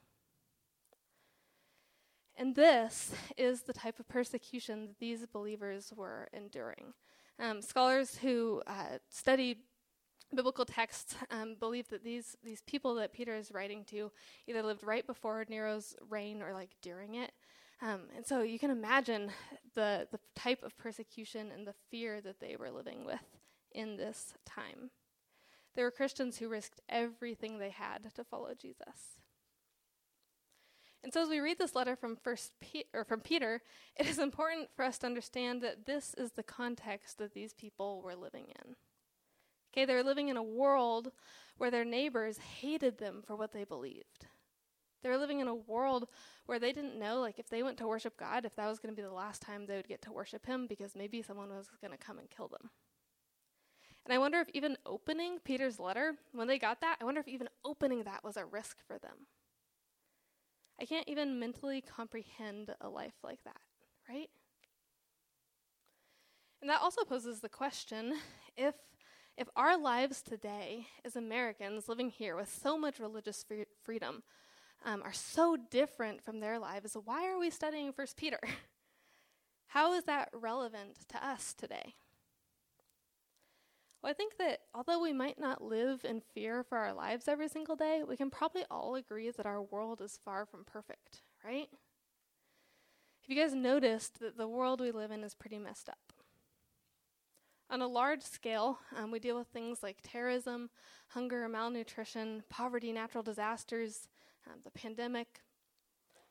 And 2.36 2.56
this 2.56 3.14
is 3.36 3.64
the 3.64 3.74
type 3.74 4.00
of 4.00 4.08
persecution 4.08 4.88
that 4.88 5.00
these 5.00 5.26
believers 5.26 5.92
were 5.96 6.28
enduring. 6.32 6.94
Um, 7.40 7.62
scholars 7.62 8.18
who 8.18 8.62
uh, 8.68 9.00
study 9.10 9.64
biblical 10.36 10.66
texts 10.66 11.16
um, 11.32 11.56
believe 11.60 11.88
that 11.90 12.04
these, 12.04 12.36
these 12.44 12.62
people 12.62 12.96
that 12.96 13.14
Peter 13.14 13.36
is 13.36 13.52
writing 13.52 13.84
to 13.86 14.12
either 14.46 14.62
lived 14.62 14.84
right 14.84 15.06
before 15.08 15.46
Nero's 15.50 15.96
reign 16.10 16.42
or 16.42 16.54
like 16.54 16.72
during 16.82 17.16
it. 17.16 17.32
Um, 17.82 18.02
and 18.16 18.26
so 18.26 18.42
you 18.42 18.58
can 18.58 18.72
imagine 18.72 19.32
the, 19.76 20.08
the 20.12 20.20
type 20.36 20.64
of 20.64 20.78
persecution 20.78 21.52
and 21.52 21.68
the 21.68 21.76
fear 21.92 22.22
that 22.22 22.40
they 22.40 22.56
were 22.56 22.72
living 22.72 23.06
with 23.06 23.24
in 23.72 23.98
this 23.98 24.34
time. 24.46 24.90
There 25.76 25.86
were 25.86 25.92
Christians 25.92 26.38
who 26.38 26.50
risked 26.50 26.82
everything 26.90 27.60
they 27.60 27.70
had 27.70 28.12
to 28.16 28.24
follow 28.24 28.54
Jesus. 28.60 29.20
And 31.04 31.14
so 31.14 31.22
as 31.22 31.30
we 31.30 31.40
read 31.40 31.60
this 31.60 31.76
letter 31.76 31.96
from 31.96 32.16
first 32.16 32.52
Pe- 32.60 32.84
or 32.94 33.04
from 33.04 33.20
Peter, 33.20 33.62
it 33.96 34.08
is 34.08 34.18
important 34.18 34.70
for 34.76 34.84
us 34.84 34.98
to 35.00 35.06
understand 35.06 35.62
that 35.62 35.86
this 35.86 36.16
is 36.16 36.32
the 36.32 36.44
context 36.44 37.20
that 37.20 37.34
these 37.34 37.54
people 37.54 38.02
were 38.02 38.16
living 38.16 38.48
in. 38.48 38.76
Okay, 39.72 39.86
they 39.86 39.94
were 39.94 40.04
living 40.04 40.30
in 40.30 40.38
a 40.38 40.44
world 40.44 41.12
where 41.58 41.70
their 41.70 41.86
neighbors 41.86 42.40
hated 42.40 42.98
them 42.98 43.22
for 43.26 43.36
what 43.36 43.54
they 43.54 43.64
believed. 43.64 44.26
They 45.04 45.10
were 45.10 45.18
living 45.18 45.40
in 45.40 45.48
a 45.48 45.56
world 45.56 46.08
where 46.46 46.60
they 46.60 46.72
didn't 46.72 46.98
know, 46.98 47.20
like, 47.20 47.40
if 47.40 47.50
they 47.50 47.64
went 47.64 47.78
to 47.78 47.88
worship 47.88 48.18
God, 48.18 48.46
if 48.46 48.56
that 48.56 48.68
was 48.68 48.80
going 48.80 48.94
to 48.94 49.02
be 49.02 49.08
the 49.08 49.14
last 49.14 49.42
time 49.42 49.66
they 49.66 49.76
would 49.76 49.88
get 49.88 50.02
to 50.04 50.12
worship 50.12 50.46
Him 50.46 50.68
because 50.68 50.96
maybe 50.96 51.22
someone 51.22 51.50
was 51.50 51.70
going 51.82 51.92
to 51.92 51.98
come 51.98 52.20
and 52.20 52.30
kill 52.30 52.48
them. 52.48 52.70
And 54.06 54.14
I 54.14 54.20
wonder 54.20 54.40
if 54.40 54.48
even 54.54 54.78
opening 54.86 55.40
Peter's 55.44 55.80
letter, 55.80 56.14
when 56.32 56.48
they 56.48 56.58
got 56.58 56.82
that, 56.82 56.98
I 57.02 57.06
wonder 57.06 57.20
if 57.20 57.28
even 57.28 57.50
opening 57.66 58.04
that 58.04 58.24
was 58.24 58.38
a 58.38 58.46
risk 58.46 58.78
for 58.88 58.98
them. 58.98 59.28
I 60.80 60.86
can't 60.86 61.08
even 61.08 61.40
mentally 61.40 61.82
comprehend 61.82 62.74
a 62.80 62.88
life 62.88 63.16
like 63.24 63.44
that, 63.44 63.60
right? 64.08 64.30
And 66.62 66.70
that 66.70 66.82
also 66.82 67.04
poses 67.04 67.40
the 67.40 67.50
question 67.50 68.14
if 68.58 68.76
if 69.38 69.48
our 69.56 69.78
lives 69.78 70.24
today 70.24 70.88
as 71.06 71.16
Americans 71.16 71.88
living 71.88 72.10
here 72.10 72.36
with 72.36 72.50
so 72.50 72.76
much 72.76 73.00
religious 73.00 73.44
free- 73.44 73.66
freedom 73.84 74.24
um, 74.86 75.02
are 75.04 75.14
so 75.14 75.58
different 75.70 76.24
from 76.24 76.40
their 76.40 76.60
lives, 76.60 76.96
why 77.04 77.28
are 77.28 77.38
we 77.38 77.50
studying 77.50 77.92
First 77.92 78.18
Peter? 78.18 78.40
How 79.68 79.94
is 79.94 80.06
that 80.06 80.30
relevant 80.34 81.08
to 81.10 81.26
us 81.26 81.54
today? 81.54 81.96
Well, 84.02 84.12
I 84.12 84.14
think 84.14 84.38
that 84.38 84.60
although 84.74 85.02
we 85.02 85.12
might 85.12 85.40
not 85.40 85.64
live 85.64 86.06
in 86.06 86.22
fear 86.22 86.64
for 86.64 86.78
our 86.78 86.94
lives 86.94 87.28
every 87.28 87.50
single 87.50 87.76
day, 87.76 88.04
we 88.08 88.16
can 88.16 88.30
probably 88.30 88.64
all 88.72 88.96
agree 88.96 89.30
that 89.32 89.46
our 89.46 89.62
world 89.62 90.02
is 90.02 90.20
far 90.24 90.46
from 90.46 90.64
perfect, 90.64 91.22
right? 91.44 91.68
Have 93.22 93.36
you 93.36 93.44
guys 93.44 93.54
noticed 93.54 94.20
that 94.20 94.38
the 94.38 94.48
world 94.48 94.80
we 94.80 94.92
live 94.92 95.12
in 95.12 95.24
is 95.24 95.36
pretty 95.36 95.58
messed 95.58 95.90
up? 95.90 96.14
On 97.70 97.82
a 97.82 97.88
large 97.88 98.22
scale, 98.22 98.80
um, 98.96 99.12
we 99.12 99.20
deal 99.20 99.38
with 99.38 99.48
things 99.48 99.84
like 99.84 99.98
terrorism, 100.02 100.70
hunger, 101.10 101.50
malnutrition, 101.50 102.44
poverty, 102.50 102.94
natural 102.94 103.24
disasters, 103.24 104.08
um, 104.50 104.60
the 104.64 104.72
pandemic. 104.72 105.42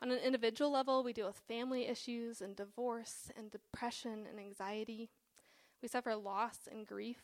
On 0.02 0.10
an 0.10 0.18
individual 0.18 0.70
level, 0.70 1.02
we 1.02 1.12
deal 1.12 1.26
with 1.26 1.42
family 1.48 1.86
issues 1.86 2.40
and 2.40 2.54
divorce 2.54 3.30
and 3.36 3.50
depression 3.50 4.26
and 4.28 4.38
anxiety. 4.38 5.10
We 5.82 5.88
suffer 5.88 6.14
loss 6.14 6.68
and 6.70 6.86
grief. 6.86 7.22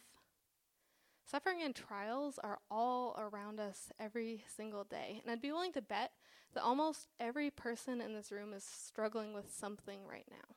Suffering 1.25 1.63
and 1.63 1.75
trials 1.75 2.39
are 2.43 2.59
all 2.71 3.19
around 3.19 3.61
us 3.61 3.91
every 3.99 4.45
single 4.57 4.85
day. 4.85 5.21
And 5.23 5.31
I'd 5.31 5.41
be 5.41 5.53
willing 5.53 5.73
to 5.73 5.83
bet 5.83 6.13
that 6.55 6.63
almost 6.63 7.09
every 7.21 7.51
person 7.51 8.01
in 8.01 8.15
this 8.15 8.33
room 8.33 8.53
is 8.53 8.65
struggling 8.65 9.33
with 9.33 9.53
something 9.53 10.07
right 10.07 10.27
now. 10.31 10.57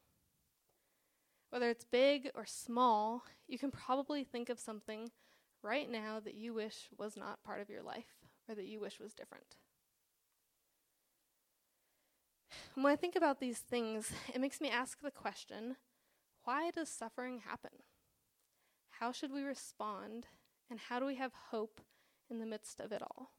Whether 1.50 1.70
it's 1.70 1.86
big 1.86 2.32
or 2.36 2.46
small, 2.46 3.24
you 3.48 3.58
can 3.58 3.72
probably 3.72 4.24
think 4.24 4.50
of 4.50 4.60
something 4.60 5.12
right 5.62 5.90
now 5.90 6.20
that 6.20 6.36
you 6.36 6.54
wish 6.54 6.90
was 6.98 7.16
not 7.16 7.44
part 7.44 7.62
of 7.62 7.70
your 7.70 7.82
life 7.82 8.16
or 8.50 8.56
that 8.56 8.66
you 8.66 8.80
wish 8.80 9.00
was 9.00 9.14
different. 9.14 9.56
When 12.76 12.86
I 12.86 12.96
think 12.96 13.16
about 13.16 13.40
these 13.40 13.60
things, 13.60 14.12
it 14.34 14.42
makes 14.42 14.62
me 14.62 14.70
ask 14.70 15.02
the 15.02 15.12
question 15.12 15.76
why 16.44 16.70
does 16.72 16.90
suffering 16.90 17.42
happen? 17.48 17.72
How 19.00 19.12
should 19.12 19.32
we 19.32 19.44
respond? 19.44 20.28
And 20.70 20.80
how 20.80 21.00
do 21.00 21.06
we 21.06 21.16
have 21.16 21.32
hope 21.52 21.82
in 22.30 22.40
the 22.40 22.46
midst 22.46 22.80
of 22.80 22.92
it 22.92 23.02
all? 23.02 23.32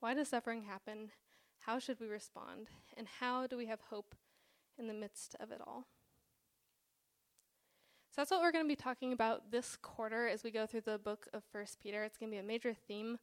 Why 0.00 0.14
does 0.14 0.28
suffering 0.28 0.62
happen? 0.62 1.10
How 1.60 1.78
should 1.78 2.00
we 2.00 2.06
respond? 2.06 2.68
And 2.96 3.06
how 3.20 3.46
do 3.46 3.56
we 3.56 3.66
have 3.66 3.80
hope 3.90 4.14
in 4.78 4.86
the 4.86 4.94
midst 4.94 5.36
of 5.40 5.50
it 5.50 5.60
all? 5.66 5.86
So 8.10 8.22
that's 8.22 8.30
what 8.30 8.40
we're 8.40 8.52
going 8.52 8.64
to 8.64 8.68
be 8.68 8.76
talking 8.76 9.12
about 9.12 9.50
this 9.50 9.76
quarter 9.80 10.28
as 10.28 10.42
we 10.42 10.50
go 10.50 10.66
through 10.66 10.82
the 10.82 10.98
book 10.98 11.28
of 11.32 11.42
First 11.52 11.78
Peter. 11.80 12.04
It's 12.04 12.16
going 12.16 12.30
to 12.30 12.34
be 12.34 12.40
a 12.40 12.42
major 12.42 12.74
theme. 12.74 13.18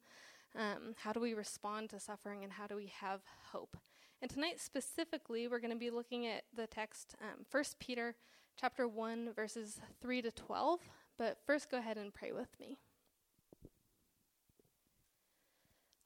Um, 0.54 0.94
how 1.02 1.12
do 1.12 1.20
we 1.20 1.34
respond 1.34 1.90
to 1.90 2.00
suffering 2.00 2.44
and 2.44 2.52
how 2.52 2.66
do 2.66 2.76
we 2.76 2.92
have 3.00 3.20
hope? 3.52 3.76
And 4.22 4.30
tonight 4.30 4.60
specifically, 4.60 5.46
we're 5.46 5.58
going 5.58 5.72
to 5.72 5.76
be 5.76 5.90
looking 5.90 6.26
at 6.26 6.44
the 6.54 6.66
text 6.66 7.16
um, 7.20 7.44
1 7.50 7.64
Peter 7.78 8.14
chapter 8.58 8.88
1 8.88 9.32
verses 9.34 9.80
3 10.00 10.22
to 10.22 10.30
12. 10.30 10.80
But 11.18 11.38
first 11.46 11.70
go 11.70 11.78
ahead 11.78 11.98
and 11.98 12.12
pray 12.14 12.32
with 12.32 12.48
me. 12.58 12.78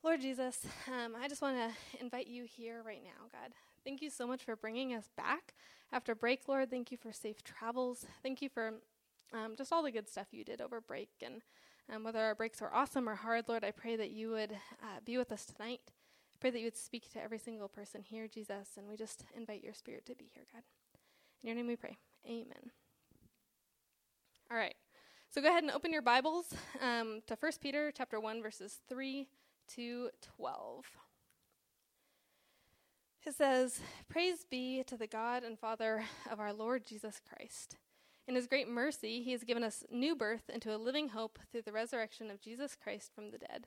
Lord 0.02 0.20
Jesus, 0.20 0.66
um, 0.88 1.14
I 1.20 1.28
just 1.28 1.42
want 1.42 1.56
to 1.56 2.00
invite 2.00 2.26
you 2.26 2.44
here 2.44 2.82
right 2.84 3.02
now, 3.04 3.28
God. 3.30 3.52
Thank 3.84 4.02
you 4.02 4.10
so 4.10 4.26
much 4.26 4.42
for 4.42 4.56
bringing 4.56 4.94
us 4.94 5.08
back 5.16 5.54
after 5.92 6.14
break, 6.14 6.48
Lord. 6.48 6.70
Thank 6.70 6.90
you 6.90 6.96
for 6.96 7.12
safe 7.12 7.44
travels. 7.44 8.06
Thank 8.22 8.42
you 8.42 8.48
for 8.48 8.74
um, 9.32 9.54
just 9.56 9.72
all 9.72 9.82
the 9.82 9.90
good 9.90 10.08
stuff 10.08 10.28
you 10.32 10.42
did 10.42 10.60
over 10.60 10.80
break. 10.80 11.10
And 11.22 11.42
um, 11.92 12.02
whether 12.02 12.18
our 12.18 12.34
breaks 12.34 12.60
were 12.60 12.74
awesome 12.74 13.08
or 13.08 13.14
hard, 13.14 13.44
Lord, 13.48 13.62
I 13.62 13.70
pray 13.70 13.96
that 13.96 14.10
you 14.10 14.30
would 14.30 14.52
uh, 14.52 15.00
be 15.04 15.18
with 15.18 15.30
us 15.32 15.44
tonight. 15.44 15.80
Pray 16.40 16.50
that 16.50 16.59
you 16.59 16.66
would 16.66 16.76
speak 16.76 17.12
to 17.12 17.23
every 17.23 17.38
single 17.38 17.68
person 17.68 18.02
here, 18.02 18.26
Jesus. 18.26 18.68
And 18.78 18.88
we 18.88 18.97
just 18.97 19.25
invite 19.37 19.62
your 19.62 19.75
spirit 19.75 20.06
to 20.06 20.14
be 20.14 20.30
here, 20.32 20.44
God. 20.52 20.62
In 21.42 21.49
your 21.49 21.56
name 21.56 21.66
we 21.66 21.76
pray. 21.76 21.99
Amen. 22.26 22.70
All 24.50 24.56
right. 24.56 24.75
So 25.30 25.40
go 25.40 25.49
ahead 25.49 25.62
and 25.62 25.70
open 25.70 25.92
your 25.92 26.02
Bibles 26.02 26.47
um, 26.80 27.20
to 27.26 27.37
1 27.38 27.52
Peter 27.61 27.92
chapter 27.97 28.18
1, 28.18 28.42
verses 28.42 28.80
3 28.88 29.28
to 29.75 30.11
12. 30.37 30.85
It 33.26 33.35
says, 33.35 33.80
Praise 34.09 34.47
be 34.50 34.82
to 34.87 34.97
the 34.97 35.06
God 35.06 35.44
and 35.44 35.59
Father 35.59 36.04
of 36.30 36.40
our 36.40 36.52
Lord 36.52 36.87
Jesus 36.87 37.20
Christ. 37.28 37.76
In 38.26 38.35
his 38.35 38.47
great 38.47 38.68
mercy, 38.68 39.23
he 39.23 39.32
has 39.32 39.44
given 39.44 39.62
us 39.62 39.85
new 39.90 40.16
birth 40.16 40.49
into 40.52 40.75
a 40.75 40.78
living 40.78 41.11
hope 41.11 41.38
through 41.52 41.62
the 41.62 41.73
resurrection 41.73 42.30
of 42.30 42.40
Jesus 42.40 42.76
Christ 42.82 43.12
from 43.14 43.30
the 43.30 43.38
dead, 43.38 43.66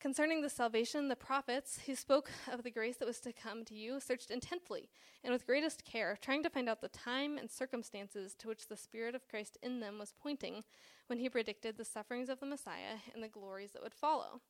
Concerning 0.00 0.42
the 0.42 0.48
salvation, 0.48 1.08
the 1.08 1.16
prophets 1.16 1.80
who 1.84 1.96
spoke 1.96 2.30
of 2.52 2.62
the 2.62 2.70
grace 2.70 2.98
that 2.98 3.08
was 3.08 3.18
to 3.18 3.32
come 3.32 3.64
to 3.64 3.74
you 3.74 3.98
searched 3.98 4.30
intently 4.30 4.88
and 5.24 5.32
with 5.32 5.44
greatest 5.44 5.84
care, 5.84 6.16
trying 6.22 6.40
to 6.44 6.50
find 6.50 6.68
out 6.68 6.80
the 6.80 6.88
time 6.88 7.36
and 7.36 7.50
circumstances 7.50 8.36
to 8.36 8.46
which 8.46 8.68
the 8.68 8.76
Spirit 8.76 9.16
of 9.16 9.26
Christ 9.26 9.58
in 9.60 9.80
them 9.80 9.98
was 9.98 10.14
pointing 10.22 10.62
when 11.08 11.18
he 11.18 11.28
predicted 11.28 11.76
the 11.76 11.84
sufferings 11.84 12.28
of 12.28 12.38
the 12.38 12.46
Messiah 12.46 12.98
and 13.12 13.24
the 13.24 13.28
glories 13.28 13.72
that 13.72 13.82
would 13.82 13.94
follow. 13.94 14.40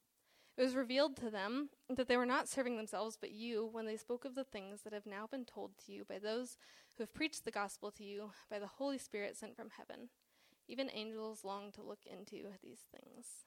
It 0.59 0.62
was 0.62 0.75
revealed 0.75 1.17
to 1.17 1.31
them 1.31 1.71
that 1.88 2.09
they 2.09 2.19
were 2.19 2.26
not 2.26 2.47
serving 2.47 2.76
themselves 2.76 3.17
but 3.19 3.33
you 3.33 3.67
when 3.73 3.87
they 3.87 3.97
spoke 3.97 4.26
of 4.26 4.35
the 4.35 4.45
things 4.45 4.83
that 4.83 4.93
have 4.93 5.07
now 5.07 5.26
been 5.26 5.47
told 5.47 5.78
to 5.87 5.93
you 5.93 6.05
by 6.05 6.19
those 6.19 6.59
who 6.97 7.05
have 7.05 7.14
preached 7.14 7.47
the 7.47 7.50
gospel 7.50 7.90
to 7.93 8.05
you 8.05 8.33
by 8.50 8.59
the 8.59 8.67
Holy 8.67 8.99
Spirit 8.99 9.35
sent 9.35 9.57
from 9.57 9.71
heaven. 9.78 10.11
Even 10.67 10.90
angels 10.93 11.43
long 11.43 11.73
to 11.73 11.83
look 11.83 12.00
into 12.05 12.49
these 12.62 12.85
things. 12.93 13.47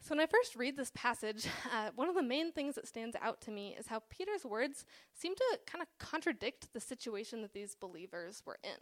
So, 0.00 0.14
when 0.14 0.20
I 0.20 0.26
first 0.26 0.56
read 0.56 0.76
this 0.76 0.92
passage, 0.94 1.46
uh, 1.72 1.90
one 1.94 2.08
of 2.08 2.14
the 2.14 2.22
main 2.22 2.52
things 2.52 2.74
that 2.76 2.86
stands 2.86 3.16
out 3.20 3.40
to 3.42 3.50
me 3.50 3.76
is 3.78 3.88
how 3.88 4.02
Peter's 4.10 4.44
words 4.44 4.84
seem 5.14 5.34
to 5.34 5.58
kind 5.66 5.82
of 5.82 5.88
contradict 5.98 6.72
the 6.72 6.80
situation 6.80 7.42
that 7.42 7.52
these 7.52 7.74
believers 7.74 8.42
were 8.46 8.58
in. 8.62 8.78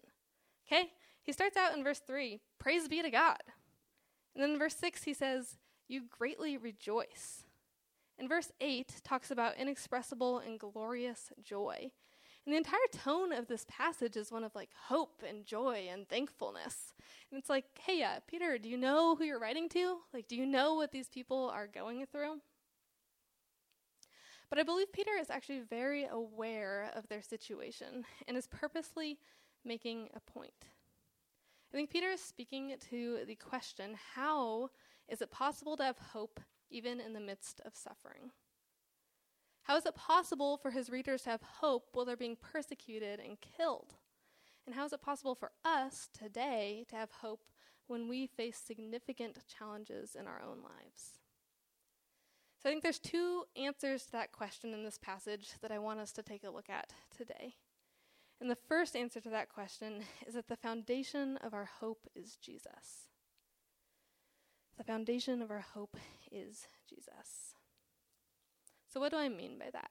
Okay? 0.67 0.91
He 1.23 1.33
starts 1.33 1.57
out 1.57 1.77
in 1.77 1.83
verse 1.83 2.01
3 2.07 2.41
Praise 2.59 2.89
be 2.89 3.03
to 3.03 3.11
God. 3.11 3.41
And 4.35 4.43
then 4.43 4.51
in 4.51 4.59
verse 4.59 4.75
6, 4.77 5.05
he 5.05 5.15
says, 5.15 5.59
you 5.89 6.03
greatly 6.11 6.57
rejoice. 6.57 7.45
And 8.19 8.29
verse 8.29 8.53
8 8.61 9.01
talks 9.03 9.31
about 9.31 9.59
inexpressible 9.59 10.39
and 10.39 10.59
glorious 10.59 11.33
joy. 11.43 11.91
And 12.45 12.53
the 12.53 12.59
entire 12.59 12.79
tone 12.93 13.33
of 13.33 13.49
this 13.49 13.65
passage 13.69 14.17
is 14.17 14.31
one 14.31 14.45
of 14.45 14.55
like 14.55 14.71
hope 14.89 15.23
and 15.27 15.47
joy 15.47 15.89
and 15.91 16.07
thankfulness. 16.07 16.93
And 17.31 17.39
it's 17.39 17.49
like, 17.49 17.65
hey, 17.81 18.03
uh, 18.03 18.21
Peter, 18.27 18.59
do 18.59 18.69
you 18.69 18.77
know 18.77 19.17
who 19.17 19.25
you're 19.25 19.41
writing 19.41 19.69
to? 19.71 19.99
Like, 20.13 20.29
do 20.29 20.37
you 20.37 20.45
know 20.45 20.75
what 20.75 20.93
these 20.93 21.09
people 21.09 21.51
are 21.55 21.67
going 21.67 22.05
through? 22.07 22.41
But 24.51 24.59
I 24.59 24.63
believe 24.63 24.93
Peter 24.93 25.13
is 25.19 25.31
actually 25.31 25.61
very 25.61 26.05
aware 26.05 26.91
of 26.95 27.09
their 27.09 27.23
situation 27.23 28.05
and 28.29 28.37
is 28.37 28.47
purposely 28.47 29.19
making 29.65 30.11
a 30.15 30.21
point. 30.21 30.53
I 31.73 31.77
think 31.77 31.91
Peter 31.91 32.11
is 32.11 32.21
speaking 32.21 32.75
to 32.91 33.21
the 33.27 33.35
question 33.35 33.97
how 34.15 34.69
is 35.09 35.23
it 35.23 35.31
possible 35.31 35.77
to 35.79 35.83
have 35.83 35.99
hope 35.99 36.41
even 36.71 37.01
in 37.01 37.15
the 37.15 37.21
midst 37.21 37.61
of 37.65 37.75
suffering? 37.75 38.31
How 39.65 39.77
is 39.77 39.87
it 39.87 39.95
possible 39.95 40.59
for 40.59 40.71
his 40.71 40.91
readers 40.91 41.23
to 41.23 41.31
have 41.31 41.43
hope 41.43 41.89
while 41.93 42.05
they're 42.05 42.17
being 42.17 42.37
persecuted 42.37 43.19
and 43.19 43.39
killed? 43.41 43.95
And 44.67 44.75
how 44.75 44.85
is 44.85 44.93
it 44.93 45.03
possible 45.03 45.35
for 45.35 45.51
us 45.65 46.09
today 46.19 46.85
to 46.91 46.97
have 46.97 47.11
hope 47.11 47.45
when 47.87 48.09
we 48.09 48.27
face 48.27 48.59
significant 48.59 49.39
challenges 49.59 50.15
in 50.15 50.27
our 50.27 50.41
own 50.43 50.59
lives? 50.63 51.19
So 52.63 52.69
I 52.69 52.73
think 52.73 52.83
there's 52.83 52.99
two 52.99 53.45
answers 53.57 54.05
to 54.05 54.13
that 54.13 54.33
question 54.33 54.73
in 54.73 54.85
this 54.85 54.99
passage 54.99 55.53
that 55.63 55.73
I 55.73 55.79
want 55.79 56.01
us 56.01 56.13
to 56.13 56.23
take 56.23 56.45
a 56.45 56.51
look 56.51 56.71
at 56.71 56.93
today. 57.15 57.57
And 58.41 58.51
the 58.51 58.57
first 58.57 58.97
answer 58.97 59.21
to 59.21 59.31
that 59.31 59.49
question 59.49 60.03
is 60.27 60.35
that 60.35 60.49
the 60.49 60.57
foundation 60.57 61.39
of 61.39 61.55
our 61.55 61.69
hope 61.81 62.07
is 62.15 62.37
Jesus. 62.37 63.09
The 64.77 64.85
foundation 64.85 65.41
of 65.41 65.51
our 65.51 65.65
hope 65.75 65.97
is 66.31 66.67
Jesus. 66.89 67.54
So, 68.95 69.01
what 69.01 69.11
do 69.11 69.19
I 69.19 69.29
mean 69.29 69.59
by 69.59 69.71
that? 69.73 69.91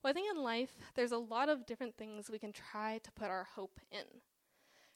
Well, 0.00 0.12
I 0.12 0.14
think 0.14 0.30
in 0.30 0.40
life, 0.40 0.76
there's 0.94 1.10
a 1.10 1.18
lot 1.18 1.48
of 1.48 1.66
different 1.66 1.96
things 1.96 2.30
we 2.30 2.38
can 2.38 2.52
try 2.52 3.00
to 3.02 3.10
put 3.10 3.30
our 3.30 3.48
hope 3.56 3.80
in. 3.90 4.04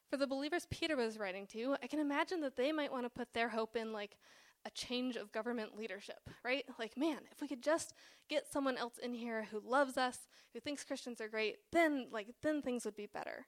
For 0.09 0.17
the 0.17 0.29
believers 0.29 0.69
Peter 0.71 0.97
was 0.97 1.19
writing 1.19 1.49
to, 1.49 1.75
I 1.83 1.89
can 1.89 1.99
imagine 1.99 2.41
that 2.43 2.57
they 2.57 2.71
might 2.71 2.93
want 2.93 3.07
to 3.07 3.11
put 3.11 3.35
their 3.35 3.49
hope 3.49 3.75
in, 3.75 3.93
like, 3.93 4.17
a 4.65 4.71
change 4.71 5.17
of 5.17 5.33
government 5.33 5.77
leadership, 5.77 6.31
right? 6.45 6.65
Like, 6.79 6.97
man, 6.97 7.19
if 7.33 7.41
we 7.41 7.49
could 7.49 7.65
just 7.65 7.95
get 8.29 8.47
someone 8.47 8.77
else 8.77 8.99
in 9.03 9.13
here 9.13 9.49
who 9.51 9.59
loves 9.59 9.97
us, 9.97 10.29
who 10.53 10.61
thinks 10.61 10.85
Christians 10.85 11.21
are 11.21 11.29
great, 11.29 11.57
then, 11.73 12.07
like, 12.13 12.29
then 12.45 12.63
things 12.63 12.85
would 12.85 12.97
be 12.97 13.07
better. 13.07 13.47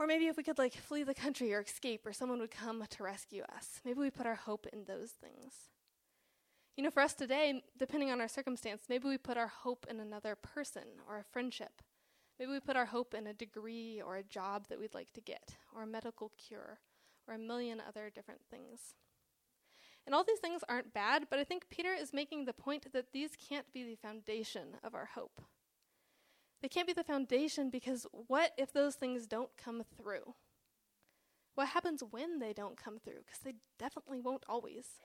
Or 0.00 0.08
maybe 0.08 0.26
if 0.26 0.36
we 0.36 0.42
could, 0.42 0.58
like, 0.58 0.74
flee 0.74 1.04
the 1.04 1.14
country 1.14 1.54
or 1.54 1.60
escape, 1.60 2.04
or 2.04 2.12
someone 2.12 2.40
would 2.40 2.50
come 2.50 2.82
to 2.90 3.02
rescue 3.04 3.44
us. 3.54 3.80
Maybe 3.84 4.00
we 4.00 4.10
put 4.10 4.26
our 4.26 4.34
hope 4.34 4.66
in 4.72 4.84
those 4.86 5.12
things. 5.12 5.68
You 6.78 6.84
know, 6.84 6.90
for 6.90 7.00
us 7.00 7.12
today, 7.12 7.60
depending 7.76 8.12
on 8.12 8.20
our 8.20 8.28
circumstance, 8.28 8.84
maybe 8.88 9.08
we 9.08 9.18
put 9.18 9.36
our 9.36 9.48
hope 9.48 9.84
in 9.90 9.98
another 9.98 10.36
person 10.36 10.84
or 11.08 11.18
a 11.18 11.24
friendship. 11.24 11.82
Maybe 12.38 12.52
we 12.52 12.60
put 12.60 12.76
our 12.76 12.84
hope 12.84 13.14
in 13.14 13.26
a 13.26 13.34
degree 13.34 14.00
or 14.00 14.14
a 14.14 14.22
job 14.22 14.68
that 14.68 14.78
we'd 14.78 14.94
like 14.94 15.12
to 15.14 15.20
get, 15.20 15.56
or 15.74 15.82
a 15.82 15.88
medical 15.88 16.30
cure, 16.38 16.78
or 17.26 17.34
a 17.34 17.38
million 17.38 17.82
other 17.84 18.12
different 18.14 18.42
things. 18.48 18.94
And 20.06 20.14
all 20.14 20.22
these 20.22 20.38
things 20.38 20.62
aren't 20.68 20.94
bad, 20.94 21.26
but 21.28 21.40
I 21.40 21.44
think 21.44 21.68
Peter 21.68 21.92
is 21.92 22.12
making 22.12 22.44
the 22.44 22.52
point 22.52 22.92
that 22.92 23.12
these 23.12 23.32
can't 23.48 23.72
be 23.72 23.82
the 23.82 23.96
foundation 23.96 24.76
of 24.84 24.94
our 24.94 25.08
hope. 25.16 25.42
They 26.62 26.68
can't 26.68 26.86
be 26.86 26.92
the 26.92 27.02
foundation 27.02 27.70
because 27.70 28.06
what 28.12 28.52
if 28.56 28.72
those 28.72 28.94
things 28.94 29.26
don't 29.26 29.50
come 29.56 29.82
through? 29.96 30.34
What 31.56 31.66
happens 31.66 32.04
when 32.08 32.38
they 32.38 32.52
don't 32.52 32.76
come 32.76 33.00
through? 33.00 33.24
Because 33.26 33.40
they 33.40 33.54
definitely 33.80 34.20
won't 34.20 34.44
always. 34.48 35.00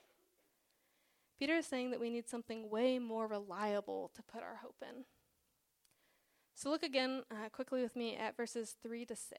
Peter 1.38 1.56
is 1.56 1.66
saying 1.66 1.90
that 1.90 2.00
we 2.00 2.10
need 2.10 2.28
something 2.28 2.70
way 2.70 2.98
more 2.98 3.26
reliable 3.26 4.10
to 4.14 4.22
put 4.22 4.42
our 4.42 4.60
hope 4.62 4.82
in. 4.82 5.04
So 6.54 6.70
look 6.70 6.84
again 6.84 7.22
uh, 7.30 7.48
quickly 7.50 7.82
with 7.82 7.96
me 7.96 8.16
at 8.16 8.36
verses 8.36 8.76
3 8.82 9.04
to 9.06 9.16
6. 9.16 9.38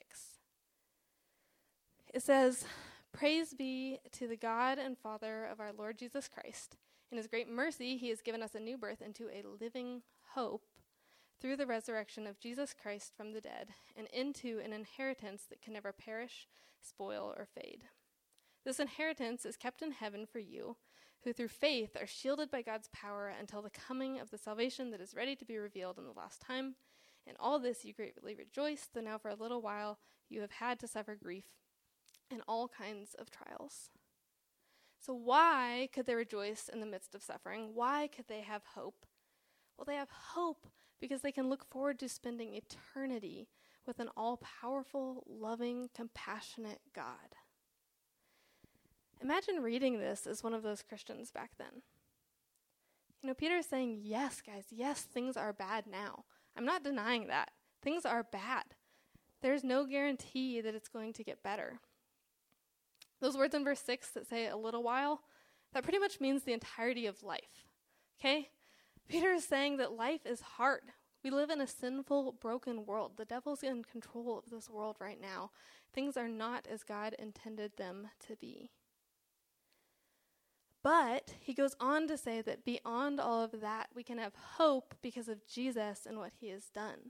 It 2.14 2.22
says, 2.22 2.66
Praise 3.14 3.54
be 3.54 4.00
to 4.12 4.28
the 4.28 4.36
God 4.36 4.78
and 4.78 4.98
Father 4.98 5.46
of 5.46 5.62
our 5.62 5.72
Lord 5.72 5.98
Jesus 5.98 6.28
Christ. 6.28 6.76
In 7.12 7.18
his 7.18 7.28
great 7.28 7.50
mercy, 7.50 7.96
he 7.96 8.10
has 8.10 8.22
given 8.22 8.44
us 8.44 8.56
a 8.56 8.60
new 8.60 8.78
birth 8.78 9.02
into 9.02 9.30
a 9.30 9.46
living 9.62 10.02
hope 10.34 10.66
through 11.40 11.56
the 11.56 11.66
resurrection 11.66 12.28
of 12.28 12.40
Jesus 12.40 12.74
Christ 12.74 13.14
from 13.16 13.32
the 13.32 13.42
dead, 13.42 13.70
and 13.96 14.08
into 14.08 14.60
an 14.64 14.74
inheritance 14.74 15.44
that 15.50 15.62
can 15.62 15.74
never 15.74 15.92
perish, 15.92 16.48
spoil, 16.82 17.34
or 17.38 17.46
fade. 17.46 17.84
This 18.66 18.80
inheritance 18.80 19.46
is 19.46 19.58
kept 19.58 19.82
in 19.82 19.92
heaven 19.92 20.26
for 20.26 20.40
you 20.40 20.76
who 21.26 21.34
through 21.34 21.50
faith 21.50 21.98
are 22.00 22.08
shielded 22.08 22.52
by 22.52 22.62
God's 22.62 22.88
power 22.94 23.34
until 23.38 23.62
the 23.62 23.72
coming 23.72 24.20
of 24.20 24.30
the 24.30 24.38
salvation 24.38 24.92
that 24.92 25.02
is 25.02 25.16
ready 25.16 25.36
to 25.36 25.44
be 25.44 25.58
revealed 25.58 25.98
in 25.98 26.06
the 26.06 26.18
last 26.18 26.40
time. 26.40 26.76
In 27.26 27.34
all 27.40 27.60
this 27.60 27.84
you 27.84 27.94
greatly 27.94 28.36
rejoice, 28.36 28.88
though 28.94 29.02
now 29.02 29.18
for 29.18 29.30
a 29.30 29.36
little 29.36 29.62
while 29.62 29.98
you 30.30 30.42
have 30.42 30.52
had 30.52 30.80
to 30.80 30.88
suffer 30.88 31.16
grief 31.16 31.46
in 32.30 32.42
all 32.48 32.68
kinds 32.68 33.16
of 33.16 33.32
trials. 33.32 33.90
So, 35.00 35.14
why 35.14 35.90
could 35.92 36.06
they 36.06 36.16
rejoice 36.16 36.70
in 36.72 36.80
the 36.80 36.86
midst 36.86 37.16
of 37.16 37.24
suffering? 37.24 37.72
Why 37.74 38.08
could 38.16 38.28
they 38.28 38.42
have 38.42 38.64
hope? 38.76 39.06
Well, 39.78 39.86
they 39.86 39.96
have 39.96 40.10
hope 40.10 40.68
because 41.02 41.22
they 41.22 41.32
can 41.32 41.50
look 41.50 41.66
forward 41.70 42.00
to 42.00 42.10
spending 42.10 42.54
eternity 42.54 43.48
with 43.86 44.00
an 44.00 44.10
all 44.16 44.38
powerful, 44.62 45.24
loving, 45.28 45.90
compassionate 45.94 46.82
God. 46.96 47.36
Imagine 49.26 49.64
reading 49.64 49.98
this 49.98 50.28
as 50.28 50.44
one 50.44 50.54
of 50.54 50.62
those 50.62 50.84
Christians 50.84 51.32
back 51.32 51.50
then. 51.58 51.82
You 53.24 53.30
know, 53.30 53.34
Peter 53.34 53.56
is 53.56 53.66
saying, 53.66 54.02
yes, 54.04 54.40
guys, 54.46 54.66
yes, 54.70 55.02
things 55.02 55.36
are 55.36 55.52
bad 55.52 55.86
now. 55.88 56.26
I'm 56.56 56.64
not 56.64 56.84
denying 56.84 57.26
that. 57.26 57.50
Things 57.82 58.06
are 58.06 58.22
bad. 58.22 58.66
There's 59.42 59.64
no 59.64 59.88
guarantee 59.88 60.62
that 60.62 60.76
it's 60.76 60.90
going 60.90 61.12
to 61.14 61.24
get 61.24 61.42
better. 61.42 61.80
Those 63.20 63.36
words 63.36 63.56
in 63.56 63.64
verse 63.64 63.80
6 63.80 64.12
that 64.12 64.28
say 64.28 64.46
a 64.46 64.56
little 64.56 64.84
while, 64.84 65.22
that 65.74 65.82
pretty 65.82 65.98
much 65.98 66.22
means 66.22 66.44
the 66.44 66.54
entirety 66.54 67.08
of 67.08 67.24
life. 67.24 67.66
Okay? 68.20 68.50
Peter 69.10 69.32
is 69.32 69.44
saying 69.44 69.78
that 69.78 69.94
life 69.94 70.28
is 70.28 70.42
hard. 70.42 70.84
We 71.24 71.32
live 71.32 71.50
in 71.50 71.62
a 71.62 71.68
sinful, 71.68 72.34
broken 72.40 72.86
world. 72.86 73.14
The 73.18 73.26
devil's 73.26 73.64
in 73.64 73.86
control 73.86 74.38
of 74.38 74.52
this 74.52 74.70
world 74.70 74.98
right 75.00 75.20
now. 75.20 75.50
Things 75.96 76.16
are 76.16 76.30
not 76.30 76.68
as 76.72 76.84
God 76.84 77.16
intended 77.18 77.72
them 77.78 78.10
to 78.28 78.36
be. 78.36 78.70
But 80.86 81.34
he 81.40 81.56
goes 81.56 81.76
on 81.80 82.08
to 82.10 82.16
say 82.16 82.44
that 82.44 82.64
beyond 82.64 83.20
all 83.20 83.44
of 83.44 83.60
that, 83.62 83.88
we 83.96 84.04
can 84.04 84.20
have 84.20 84.36
hope 84.36 84.94
because 85.02 85.28
of 85.28 85.48
Jesus 85.48 86.06
and 86.06 86.20
what 86.20 86.34
he 86.40 86.50
has 86.50 86.66
done. 86.66 87.10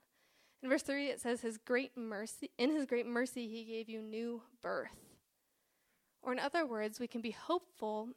In 0.64 0.70
verse 0.70 0.84
3, 0.84 1.08
it 1.08 1.20
says, 1.20 1.42
His 1.42 1.58
great 1.58 1.98
mercy, 1.98 2.52
in 2.58 2.72
his 2.72 2.86
great 2.86 3.06
mercy, 3.06 3.50
he 3.50 3.66
gave 3.66 3.90
you 3.90 4.02
new 4.02 4.44
birth. 4.62 5.18
Or, 6.24 6.32
in 6.32 6.40
other 6.40 6.66
words, 6.66 7.02
we 7.02 7.08
can 7.08 7.20
be 7.20 7.32
hopeful 7.32 8.12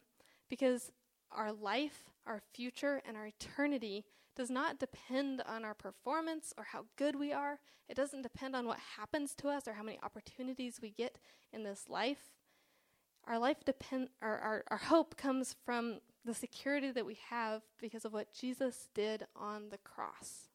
because 0.49 0.93
our 1.29 1.51
life, 1.51 2.05
our 2.25 2.41
future, 2.53 3.01
and 3.05 3.17
our 3.17 3.27
eternity 3.27 4.05
does 4.37 4.49
not 4.49 4.79
depend 4.79 5.41
on 5.45 5.65
our 5.65 5.73
performance 5.73 6.53
or 6.57 6.67
how 6.71 6.85
good 6.95 7.17
we 7.17 7.33
are. 7.33 7.59
It 7.89 7.97
doesn't 7.97 8.21
depend 8.21 8.55
on 8.55 8.65
what 8.65 8.79
happens 8.97 9.35
to 9.35 9.49
us 9.49 9.67
or 9.67 9.73
how 9.73 9.83
many 9.83 9.99
opportunities 10.03 10.79
we 10.81 10.91
get 10.91 11.17
in 11.51 11.63
this 11.63 11.89
life. 11.89 12.38
Our 13.27 13.39
life 13.39 13.63
depend 13.65 14.09
our, 14.21 14.37
our, 14.37 14.63
our 14.69 14.77
hope 14.77 15.15
comes 15.17 15.55
from 15.65 15.99
the 16.25 16.33
security 16.33 16.91
that 16.91 17.05
we 17.05 17.17
have 17.29 17.61
because 17.79 18.05
of 18.05 18.13
what 18.13 18.33
Jesus 18.33 18.89
did 18.93 19.25
on 19.35 19.69
the 19.69 19.77
cross. 19.77 20.49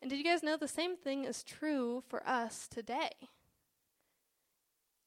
And 0.00 0.10
did 0.10 0.18
you 0.18 0.24
guys 0.24 0.42
know 0.42 0.56
the 0.56 0.68
same 0.68 0.96
thing 0.96 1.24
is 1.24 1.42
true 1.42 2.02
for 2.08 2.26
us 2.26 2.68
today? 2.68 3.10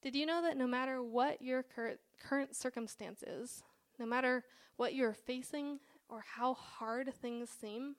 Did 0.01 0.15
you 0.15 0.25
know 0.25 0.41
that 0.41 0.57
no 0.57 0.67
matter 0.67 1.01
what 1.01 1.41
your 1.41 1.63
cur- 1.63 1.99
current 2.21 2.55
circumstance 2.55 3.23
is, 3.23 3.63
no 3.99 4.05
matter 4.05 4.43
what 4.75 4.95
you're 4.95 5.13
facing 5.13 5.79
or 6.09 6.23
how 6.35 6.55
hard 6.55 7.13
things 7.13 7.49
seem, 7.49 7.95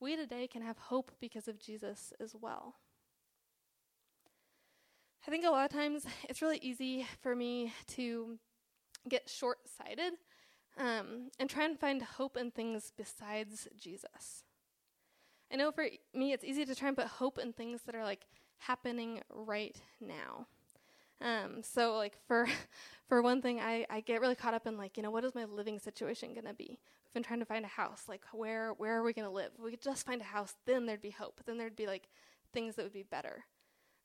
we 0.00 0.14
today 0.14 0.46
can 0.46 0.62
have 0.62 0.78
hope 0.78 1.10
because 1.20 1.48
of 1.48 1.58
Jesus 1.58 2.12
as 2.20 2.36
well. 2.40 2.76
I 5.28 5.30
think 5.30 5.44
a 5.44 5.50
lot 5.50 5.70
of 5.70 5.76
times 5.76 6.06
it's 6.26 6.40
really 6.40 6.56
easy 6.62 7.06
for 7.20 7.36
me 7.36 7.74
to 7.88 8.38
get 9.06 9.28
short 9.28 9.58
sighted 9.76 10.14
um, 10.78 11.30
and 11.38 11.50
try 11.50 11.66
and 11.66 11.78
find 11.78 12.00
hope 12.00 12.38
in 12.38 12.50
things 12.50 12.94
besides 12.96 13.68
Jesus. 13.78 14.44
I 15.52 15.56
know 15.56 15.70
for 15.70 15.84
me, 16.14 16.32
it's 16.32 16.44
easy 16.44 16.64
to 16.64 16.74
try 16.74 16.88
and 16.88 16.96
put 16.96 17.08
hope 17.08 17.36
in 17.38 17.52
things 17.52 17.82
that 17.82 17.94
are 17.94 18.04
like 18.04 18.24
happening 18.56 19.20
right 19.28 19.76
now. 20.00 20.46
Um, 21.20 21.62
so 21.62 21.96
like 21.96 22.16
for 22.26 22.48
for 23.06 23.20
one 23.20 23.42
thing, 23.42 23.60
I, 23.60 23.84
I 23.90 24.00
get 24.00 24.22
really 24.22 24.34
caught 24.34 24.54
up 24.54 24.66
in 24.66 24.78
like, 24.78 24.96
you 24.96 25.02
know, 25.02 25.10
what 25.10 25.24
is 25.24 25.34
my 25.34 25.44
living 25.44 25.78
situation 25.78 26.32
gonna 26.32 26.54
be? 26.54 26.78
We've 27.04 27.12
been 27.12 27.22
trying 27.22 27.40
to 27.40 27.44
find 27.44 27.66
a 27.66 27.68
house. 27.68 28.04
Like 28.08 28.22
where 28.32 28.72
where 28.78 28.96
are 28.96 29.02
we 29.02 29.12
gonna 29.12 29.30
live? 29.30 29.50
If 29.58 29.62
we 29.62 29.72
could 29.72 29.82
just 29.82 30.06
find 30.06 30.22
a 30.22 30.24
house, 30.24 30.54
then 30.64 30.86
there'd 30.86 31.02
be 31.02 31.10
hope. 31.10 31.42
Then 31.44 31.58
there'd 31.58 31.76
be 31.76 31.86
like 31.86 32.08
things 32.54 32.76
that 32.76 32.84
would 32.84 32.94
be 32.94 33.02
better. 33.02 33.44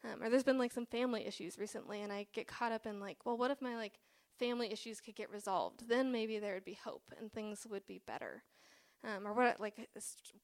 Um, 0.04 0.22
or 0.22 0.30
there's 0.30 0.44
been 0.44 0.58
like 0.58 0.74
some 0.74 0.86
family 0.86 1.26
issues 1.26 1.58
recently, 1.58 2.02
and 2.02 2.12
I 2.12 2.28
get 2.34 2.48
caught 2.48 2.72
up 2.72 2.86
in 2.86 3.00
like, 3.00 3.18
well, 3.26 3.38
what 3.38 3.52
if 3.52 3.62
my 3.62 3.76
like 3.76 4.00
family 4.38 4.72
issues 4.72 5.00
could 5.00 5.16
get 5.16 5.32
resolved? 5.32 5.88
Then 5.88 6.12
maybe 6.12 6.40
there 6.40 6.56
would 6.56 6.66
be 6.66 6.78
hope 6.84 7.04
and 7.20 7.32
things 7.32 7.66
would 7.70 7.86
be 7.88 8.02
better. 8.06 8.44
Um, 9.06 9.28
or 9.28 9.34
what 9.34 9.60
like 9.60 9.90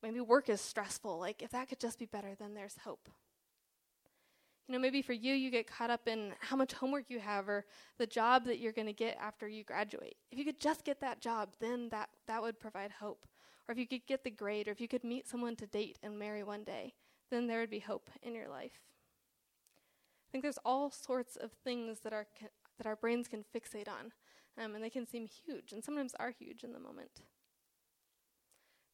maybe 0.02 0.22
work 0.22 0.50
is 0.50 0.62
stressful. 0.62 1.20
Like 1.20 1.42
if 1.42 1.52
that 1.52 1.70
could 1.70 1.80
just 1.80 2.00
be 2.00 2.06
better, 2.06 2.36
then 2.40 2.54
there's 2.54 2.78
hope. 2.84 3.10
You 4.68 4.74
know, 4.74 4.80
maybe 4.80 5.02
for 5.02 5.14
you, 5.14 5.34
you 5.34 5.50
get 5.50 5.66
caught 5.66 5.90
up 5.90 6.08
in 6.08 6.34
how 6.42 6.56
much 6.56 6.74
homework 6.74 7.06
you 7.10 7.20
have 7.20 7.50
or 7.50 7.66
the 7.98 8.06
job 8.06 8.46
that 8.46 8.60
you're 8.60 8.72
going 8.72 8.86
to 8.86 8.94
get 8.94 9.18
after 9.20 9.48
you 9.48 9.64
graduate. 9.64 10.16
If 10.32 10.38
you 10.38 10.46
could 10.46 10.60
just 10.60 10.86
get 10.86 11.02
that 11.02 11.22
job, 11.22 11.56
then 11.60 11.90
that, 11.90 12.10
that 12.28 12.42
would 12.42 12.60
provide 12.60 12.92
hope. 12.92 13.26
Or 13.68 13.72
if 13.72 13.80
you 13.80 13.88
could 13.88 14.06
get 14.06 14.24
the 14.24 14.30
grade, 14.30 14.68
or 14.68 14.72
if 14.72 14.80
you 14.80 14.88
could 14.88 15.04
meet 15.04 15.28
someone 15.28 15.56
to 15.56 15.66
date 15.66 15.98
and 16.04 16.20
marry 16.20 16.44
one 16.44 16.64
day, 16.64 16.94
then 17.32 17.48
there 17.48 17.62
would 17.62 17.72
be 17.72 17.80
hope 17.80 18.12
in 18.22 18.36
your 18.36 18.48
life. 18.48 18.80
I 20.30 20.32
think 20.32 20.44
there's 20.44 20.60
all 20.64 20.92
sorts 20.92 21.36
of 21.36 21.52
things 21.64 22.02
that 22.02 22.14
our 22.14 22.28
that 22.78 22.86
our 22.86 22.96
brains 22.96 23.28
can 23.28 23.44
fixate 23.54 23.90
on, 23.90 24.14
um, 24.64 24.76
and 24.76 24.84
they 24.84 24.92
can 24.92 25.08
seem 25.08 25.28
huge, 25.28 25.74
and 25.74 25.84
sometimes 25.84 26.14
are 26.20 26.30
huge 26.30 26.64
in 26.64 26.72
the 26.72 26.80
moment. 26.80 27.24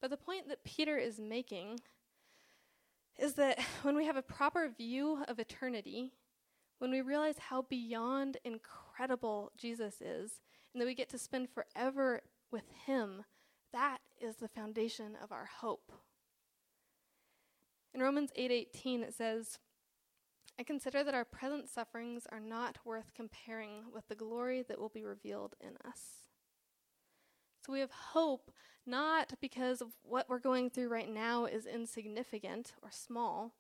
But 0.02 0.12
the 0.12 0.18
point 0.18 0.48
that 0.48 0.64
Peter 0.64 0.98
is 0.98 1.20
making 1.20 1.82
is 3.18 3.34
that 3.34 3.60
when 3.82 3.96
we 3.98 4.06
have 4.06 4.16
a 4.16 4.22
proper 4.22 4.70
view 4.70 5.24
of 5.28 5.38
eternity, 5.38 6.14
when 6.80 6.90
we 6.90 7.02
realize 7.02 7.38
how 7.38 7.64
beyond 7.64 8.38
incredible 8.46 9.52
Jesus 9.58 10.02
is, 10.02 10.40
and 10.74 10.82
that 10.82 10.86
we 10.86 10.96
get 10.96 11.10
to 11.10 11.18
spend 11.18 11.50
forever 11.50 12.22
with 12.50 12.72
Him, 12.86 13.26
that 13.74 14.00
is 14.22 14.38
the 14.38 14.48
foundation 14.48 15.18
of 15.22 15.34
our 15.34 15.50
hope. 15.60 15.92
In 17.94 18.02
Romans 18.02 18.32
8:18 18.38 19.04
it 19.04 19.14
says, 19.14 19.60
I 20.58 20.64
consider 20.64 21.04
that 21.04 21.14
our 21.14 21.26
present 21.26 21.70
sufferings 21.70 22.26
are 22.32 22.40
not 22.40 22.78
worth 22.86 23.14
comparing 23.14 23.84
with 23.94 24.08
the 24.08 24.16
glory 24.16 24.64
that 24.68 24.80
will 24.80 24.90
be 24.90 25.04
revealed 25.04 25.56
in 25.60 25.76
us. 25.86 26.30
So 27.66 27.74
we 27.74 27.82
have 27.82 27.92
hope 27.92 28.52
not 28.86 29.34
because 29.42 29.82
of 29.82 29.90
what 30.04 30.30
we're 30.30 30.40
going 30.40 30.70
through 30.70 30.90
right 30.90 31.12
now 31.12 31.46
is 31.46 31.66
insignificant 31.66 32.74
or 32.82 32.90
small, 32.92 33.56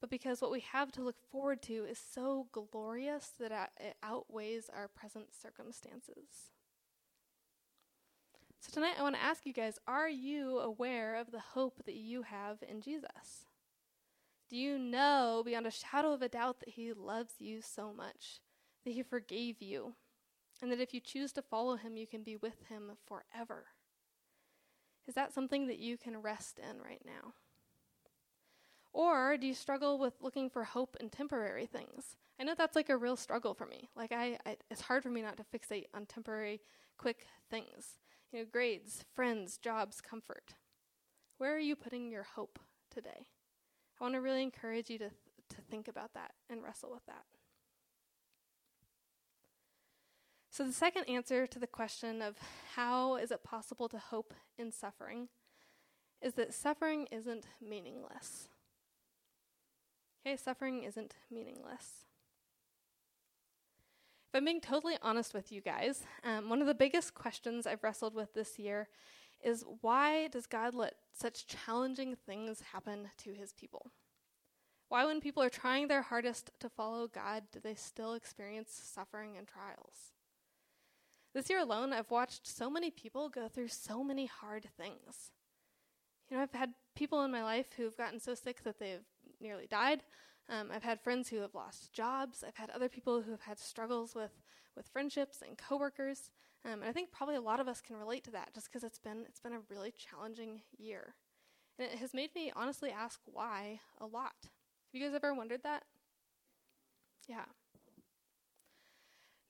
but 0.00 0.10
because 0.10 0.40
what 0.40 0.50
we 0.50 0.60
have 0.60 0.90
to 0.92 1.02
look 1.02 1.20
forward 1.30 1.62
to 1.62 1.84
is 1.84 1.98
so 1.98 2.48
glorious 2.52 3.32
that 3.38 3.70
it 3.78 3.96
outweighs 4.02 4.70
our 4.74 4.88
present 4.88 5.26
circumstances. 5.40 6.50
So 8.60 8.72
tonight 8.72 8.94
I 8.98 9.02
want 9.02 9.14
to 9.14 9.22
ask 9.22 9.44
you 9.44 9.52
guys 9.52 9.78
are 9.86 10.08
you 10.08 10.58
aware 10.58 11.16
of 11.16 11.30
the 11.30 11.40
hope 11.40 11.84
that 11.84 11.96
you 11.96 12.22
have 12.22 12.58
in 12.66 12.80
Jesus? 12.80 13.44
Do 14.54 14.60
you 14.60 14.78
know 14.78 15.42
beyond 15.44 15.66
a 15.66 15.72
shadow 15.72 16.12
of 16.12 16.22
a 16.22 16.28
doubt 16.28 16.60
that 16.60 16.68
He 16.68 16.92
loves 16.92 17.40
you 17.40 17.60
so 17.60 17.92
much, 17.92 18.38
that 18.84 18.92
He 18.92 19.02
forgave 19.02 19.60
you, 19.60 19.94
and 20.62 20.70
that 20.70 20.78
if 20.78 20.94
you 20.94 21.00
choose 21.00 21.32
to 21.32 21.42
follow 21.42 21.74
Him, 21.74 21.96
you 21.96 22.06
can 22.06 22.22
be 22.22 22.36
with 22.36 22.62
Him 22.68 22.92
forever? 23.04 23.64
Is 25.08 25.14
that 25.16 25.32
something 25.32 25.66
that 25.66 25.80
you 25.80 25.96
can 25.96 26.22
rest 26.22 26.60
in 26.60 26.80
right 26.80 27.02
now? 27.04 27.32
Or 28.92 29.36
do 29.36 29.44
you 29.44 29.54
struggle 29.54 29.98
with 29.98 30.22
looking 30.22 30.48
for 30.48 30.62
hope 30.62 30.96
in 31.00 31.10
temporary 31.10 31.66
things? 31.66 32.14
I 32.38 32.44
know 32.44 32.54
that's 32.56 32.76
like 32.76 32.90
a 32.90 32.96
real 32.96 33.16
struggle 33.16 33.54
for 33.54 33.66
me. 33.66 33.90
Like 33.96 34.12
I, 34.12 34.38
I, 34.46 34.56
it's 34.70 34.82
hard 34.82 35.02
for 35.02 35.10
me 35.10 35.20
not 35.20 35.36
to 35.38 35.42
fixate 35.42 35.86
on 35.92 36.06
temporary, 36.06 36.60
quick 36.96 37.26
things. 37.50 37.98
You 38.30 38.38
know, 38.38 38.44
grades, 38.52 39.04
friends, 39.16 39.58
jobs, 39.58 40.00
comfort. 40.00 40.54
Where 41.38 41.56
are 41.56 41.58
you 41.58 41.74
putting 41.74 42.08
your 42.08 42.22
hope 42.22 42.60
today? 42.88 43.26
I 44.00 44.04
want 44.04 44.14
to 44.14 44.20
really 44.20 44.42
encourage 44.42 44.90
you 44.90 44.98
to 44.98 45.08
th- 45.08 45.20
to 45.50 45.60
think 45.70 45.88
about 45.88 46.14
that 46.14 46.32
and 46.48 46.62
wrestle 46.62 46.90
with 46.90 47.04
that. 47.06 47.24
So, 50.50 50.64
the 50.64 50.72
second 50.72 51.04
answer 51.04 51.46
to 51.46 51.58
the 51.58 51.66
question 51.66 52.22
of 52.22 52.36
how 52.76 53.16
is 53.16 53.30
it 53.30 53.42
possible 53.42 53.88
to 53.88 53.98
hope 53.98 54.32
in 54.56 54.70
suffering 54.70 55.28
is 56.22 56.34
that 56.34 56.54
suffering 56.54 57.06
isn't 57.10 57.46
meaningless. 57.60 58.48
Okay, 60.24 60.36
suffering 60.36 60.84
isn't 60.84 61.14
meaningless. 61.30 62.06
If 64.28 64.38
I'm 64.38 64.44
being 64.44 64.60
totally 64.60 64.96
honest 65.02 65.34
with 65.34 65.52
you 65.52 65.60
guys, 65.60 66.04
um, 66.24 66.48
one 66.48 66.60
of 66.60 66.66
the 66.66 66.74
biggest 66.74 67.14
questions 67.14 67.66
I've 67.66 67.84
wrestled 67.84 68.14
with 68.14 68.32
this 68.32 68.58
year 68.58 68.88
is 69.44 69.64
why 69.82 70.28
does 70.28 70.46
God 70.46 70.74
let 70.74 70.94
such 71.12 71.46
challenging 71.46 72.16
things 72.26 72.62
happen 72.72 73.10
to 73.18 73.32
his 73.32 73.52
people? 73.52 73.92
Why, 74.88 75.04
when 75.04 75.20
people 75.20 75.42
are 75.42 75.50
trying 75.50 75.88
their 75.88 76.02
hardest 76.02 76.50
to 76.60 76.68
follow 76.68 77.06
God, 77.06 77.44
do 77.52 77.60
they 77.60 77.74
still 77.74 78.14
experience 78.14 78.70
suffering 78.72 79.36
and 79.36 79.46
trials? 79.46 80.12
This 81.34 81.50
year 81.50 81.58
alone, 81.58 81.92
I've 81.92 82.10
watched 82.10 82.46
so 82.46 82.70
many 82.70 82.90
people 82.90 83.28
go 83.28 83.48
through 83.48 83.68
so 83.68 84.04
many 84.04 84.26
hard 84.26 84.68
things. 84.76 85.32
You 86.28 86.36
know, 86.36 86.42
I've 86.42 86.52
had 86.52 86.74
people 86.94 87.22
in 87.22 87.32
my 87.32 87.42
life 87.42 87.66
who've 87.76 87.96
gotten 87.96 88.20
so 88.20 88.34
sick 88.34 88.62
that 88.62 88.78
they've 88.78 89.04
nearly 89.40 89.66
died. 89.66 90.04
Um, 90.48 90.70
I've 90.72 90.84
had 90.84 91.00
friends 91.00 91.28
who 91.28 91.38
have 91.38 91.54
lost 91.54 91.92
jobs. 91.92 92.44
I've 92.46 92.56
had 92.56 92.70
other 92.70 92.88
people 92.88 93.22
who 93.22 93.32
have 93.32 93.40
had 93.40 93.58
struggles 93.58 94.14
with, 94.14 94.32
with 94.76 94.86
friendships 94.88 95.42
and 95.46 95.58
coworkers. 95.58 96.30
Um, 96.64 96.80
and 96.80 96.84
I 96.84 96.92
think 96.92 97.12
probably 97.12 97.36
a 97.36 97.40
lot 97.40 97.60
of 97.60 97.68
us 97.68 97.80
can 97.80 97.96
relate 97.96 98.24
to 98.24 98.30
that 98.32 98.54
just 98.54 98.70
because 98.70 98.84
it's 98.84 98.98
been, 98.98 99.24
it's 99.28 99.40
been 99.40 99.52
a 99.52 99.60
really 99.68 99.92
challenging 99.92 100.62
year. 100.78 101.14
And 101.78 101.90
it 101.90 101.98
has 101.98 102.14
made 102.14 102.30
me 102.34 102.52
honestly 102.56 102.90
ask 102.90 103.20
why 103.26 103.80
a 104.00 104.06
lot. 104.06 104.34
Have 104.42 104.50
you 104.92 105.04
guys 105.06 105.14
ever 105.14 105.34
wondered 105.34 105.62
that? 105.64 105.82
Yeah. 107.28 107.44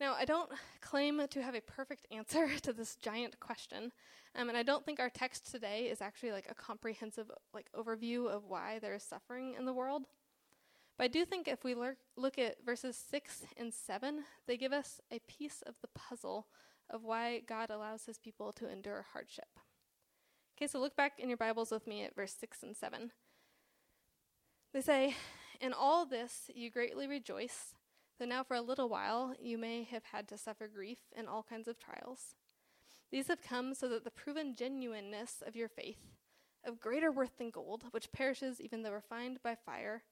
Now, 0.01 0.15
I 0.19 0.25
don't 0.25 0.51
claim 0.81 1.21
to 1.31 1.43
have 1.43 1.55
a 1.55 1.61
perfect 1.61 2.07
answer 2.11 2.49
to 2.63 2.73
this 2.73 2.97
giant 2.97 3.39
question, 3.39 3.93
um, 4.35 4.49
and 4.49 4.59
I 4.59 4.63
don't 4.65 4.85
think 4.85 4.99
our 4.99 5.11
text 5.11 5.51
today 5.51 5.85
is 5.85 6.01
actually 6.01 6.33
like 6.33 6.47
a 6.51 6.55
comprehensive 6.55 7.31
like 7.53 7.71
overview 7.73 8.29
of 8.29 8.45
why 8.47 8.81
there 8.81 8.95
is 8.95 9.05
suffering 9.05 9.55
in 9.57 9.65
the 9.65 9.73
world. 9.73 10.07
But 10.99 11.05
I 11.05 11.09
do 11.09 11.25
think 11.25 11.49
if 11.49 11.65
we 11.65 11.75
lur- 11.75 11.97
look 12.17 12.39
at 12.39 12.65
verses 12.65 12.97
6 13.11 13.43
and 13.57 13.73
7, 13.73 14.25
they 14.47 14.57
give 14.57 14.73
us 14.73 15.01
a 15.11 15.21
piece 15.21 15.63
of 15.67 15.75
the 15.81 15.89
puzzle 15.89 16.47
of 16.91 17.05
why 17.05 17.41
God 17.41 17.71
allows 17.71 18.05
his 18.05 18.19
people 18.19 18.53
to 18.53 18.71
endure 18.71 19.07
hardship. 19.13 19.49
Okay, 20.57 20.67
so 20.67 20.79
look 20.79 20.97
back 20.97 21.19
in 21.19 21.29
your 21.29 21.39
Bibles 21.39 21.71
with 21.71 21.87
me 21.87 22.05
at 22.05 22.15
verse 22.15 22.35
6 22.39 22.63
and 22.63 22.77
7. 22.77 23.11
They 24.73 24.81
say, 24.81 25.17
In 25.61 25.73
all 25.73 26.07
this 26.07 26.51
you 26.55 26.71
greatly 26.71 27.07
rejoice 27.07 27.75
Though 28.19 28.27
now 28.27 28.45
for 28.45 28.55
a 28.55 28.63
little 28.63 28.89
while 28.89 29.35
you 29.41 29.59
may 29.59 29.83
have 29.85 30.05
had 30.13 30.29
to 30.29 30.39
suffer 30.39 30.69
grief 30.69 30.99
in 31.17 31.27
all 31.27 31.43
kinds 31.43 31.67
of 31.67 31.79
trials. 31.79 32.37
These 33.11 33.29
have 33.29 33.43
come 33.43 33.75
so 33.75 33.89
that 33.89 34.05
the 34.05 34.11
proven 34.11 34.55
genuineness 34.55 35.43
of 35.45 35.57
your 35.57 35.69
faith, 35.69 35.99
of 36.65 36.81
greater 36.81 37.11
worth 37.11 37.39
than 37.39 37.51
gold, 37.51 37.85
which 37.91 38.13
perishes 38.13 38.61
even 38.61 38.83
though 38.83 38.93
refined 38.93 39.41
by 39.43 39.55
fire, 39.55 40.05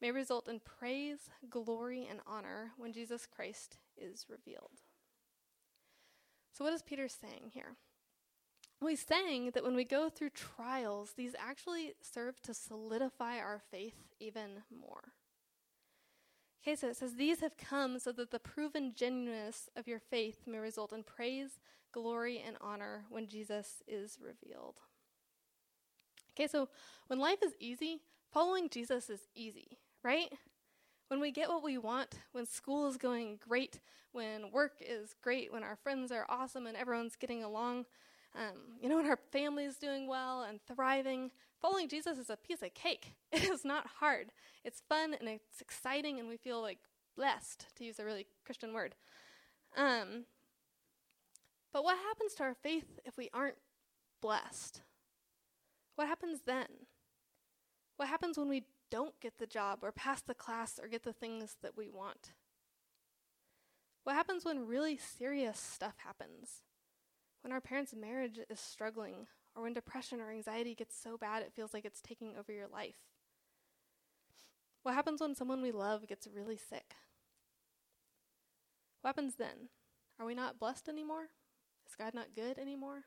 may 0.00 0.10
result 0.10 0.48
in 0.48 0.60
praise, 0.60 1.30
glory, 1.48 2.06
and 2.08 2.20
honor 2.26 2.72
when 2.76 2.92
Jesus 2.92 3.26
Christ 3.26 3.78
is 3.96 4.26
revealed. 4.28 4.82
So, 6.54 6.64
what 6.64 6.72
is 6.72 6.82
Peter 6.82 7.08
saying 7.08 7.50
here? 7.52 7.76
Well, 8.80 8.90
he's 8.90 9.04
saying 9.04 9.50
that 9.54 9.64
when 9.64 9.74
we 9.74 9.84
go 9.84 10.08
through 10.08 10.30
trials, 10.30 11.14
these 11.16 11.34
actually 11.38 11.94
serve 12.00 12.40
to 12.42 12.54
solidify 12.54 13.38
our 13.38 13.60
faith 13.70 13.96
even 14.20 14.62
more. 14.70 15.12
Okay, 16.62 16.76
so 16.76 16.88
it 16.88 16.96
says, 16.96 17.16
These 17.16 17.40
have 17.40 17.56
come 17.56 17.98
so 17.98 18.12
that 18.12 18.30
the 18.30 18.38
proven 18.38 18.92
genuineness 18.94 19.68
of 19.76 19.88
your 19.88 19.98
faith 19.98 20.46
may 20.46 20.58
result 20.58 20.92
in 20.92 21.02
praise, 21.02 21.58
glory, 21.92 22.42
and 22.44 22.56
honor 22.60 23.04
when 23.10 23.26
Jesus 23.26 23.82
is 23.88 24.18
revealed. 24.20 24.80
Okay, 26.36 26.46
so 26.46 26.68
when 27.08 27.18
life 27.18 27.42
is 27.44 27.54
easy, 27.60 28.00
following 28.32 28.68
Jesus 28.68 29.10
is 29.10 29.28
easy, 29.34 29.78
right? 30.02 30.32
When 31.14 31.20
we 31.20 31.30
get 31.30 31.48
what 31.48 31.62
we 31.62 31.78
want, 31.78 32.16
when 32.32 32.44
school 32.44 32.88
is 32.88 32.96
going 32.96 33.38
great, 33.48 33.78
when 34.10 34.50
work 34.50 34.72
is 34.80 35.14
great, 35.22 35.52
when 35.52 35.62
our 35.62 35.76
friends 35.76 36.10
are 36.10 36.26
awesome 36.28 36.66
and 36.66 36.76
everyone's 36.76 37.14
getting 37.14 37.44
along, 37.44 37.84
um, 38.34 38.58
you 38.82 38.88
know, 38.88 38.96
when 38.96 39.06
our 39.06 39.20
family 39.30 39.64
is 39.64 39.76
doing 39.76 40.08
well 40.08 40.42
and 40.42 40.58
thriving, 40.66 41.30
following 41.62 41.86
Jesus 41.88 42.18
is 42.18 42.30
a 42.30 42.36
piece 42.36 42.62
of 42.62 42.74
cake. 42.74 43.14
It 43.32 43.44
is 43.44 43.64
not 43.64 43.86
hard. 44.00 44.32
It's 44.64 44.82
fun 44.88 45.14
and 45.14 45.28
it's 45.28 45.60
exciting, 45.60 46.18
and 46.18 46.28
we 46.28 46.36
feel 46.36 46.60
like 46.60 46.78
blessed, 47.16 47.66
to 47.76 47.84
use 47.84 48.00
a 48.00 48.04
really 48.04 48.26
Christian 48.44 48.72
word. 48.72 48.96
Um, 49.76 50.24
but 51.72 51.84
what 51.84 51.96
happens 51.96 52.34
to 52.34 52.42
our 52.42 52.54
faith 52.54 52.98
if 53.04 53.16
we 53.16 53.30
aren't 53.32 53.58
blessed? 54.20 54.82
What 55.94 56.08
happens 56.08 56.40
then? 56.44 56.66
What 57.98 58.08
happens 58.08 58.36
when 58.36 58.48
we 58.48 58.64
don't 58.94 59.18
get 59.20 59.38
the 59.38 59.46
job 59.46 59.80
or 59.82 59.90
pass 59.90 60.22
the 60.22 60.34
class 60.34 60.78
or 60.80 60.86
get 60.86 61.02
the 61.02 61.12
things 61.12 61.56
that 61.62 61.76
we 61.76 61.90
want? 61.90 62.30
What 64.04 64.14
happens 64.14 64.44
when 64.44 64.68
really 64.68 64.96
serious 64.96 65.58
stuff 65.58 65.94
happens? 65.96 66.62
When 67.42 67.52
our 67.52 67.60
parents' 67.60 67.92
marriage 67.92 68.38
is 68.48 68.60
struggling, 68.60 69.26
or 69.56 69.64
when 69.64 69.72
depression 69.72 70.20
or 70.20 70.30
anxiety 70.30 70.76
gets 70.76 70.96
so 70.96 71.18
bad 71.18 71.42
it 71.42 71.52
feels 71.52 71.74
like 71.74 71.84
it's 71.84 72.00
taking 72.00 72.36
over 72.38 72.52
your 72.52 72.68
life? 72.68 73.00
What 74.84 74.94
happens 74.94 75.20
when 75.20 75.34
someone 75.34 75.60
we 75.60 75.72
love 75.72 76.06
gets 76.06 76.28
really 76.32 76.56
sick? 76.56 76.94
What 79.00 79.08
happens 79.08 79.34
then? 79.34 79.70
Are 80.20 80.26
we 80.26 80.36
not 80.36 80.60
blessed 80.60 80.88
anymore? 80.88 81.30
Is 81.84 81.96
God 81.96 82.14
not 82.14 82.36
good 82.36 82.60
anymore? 82.60 83.06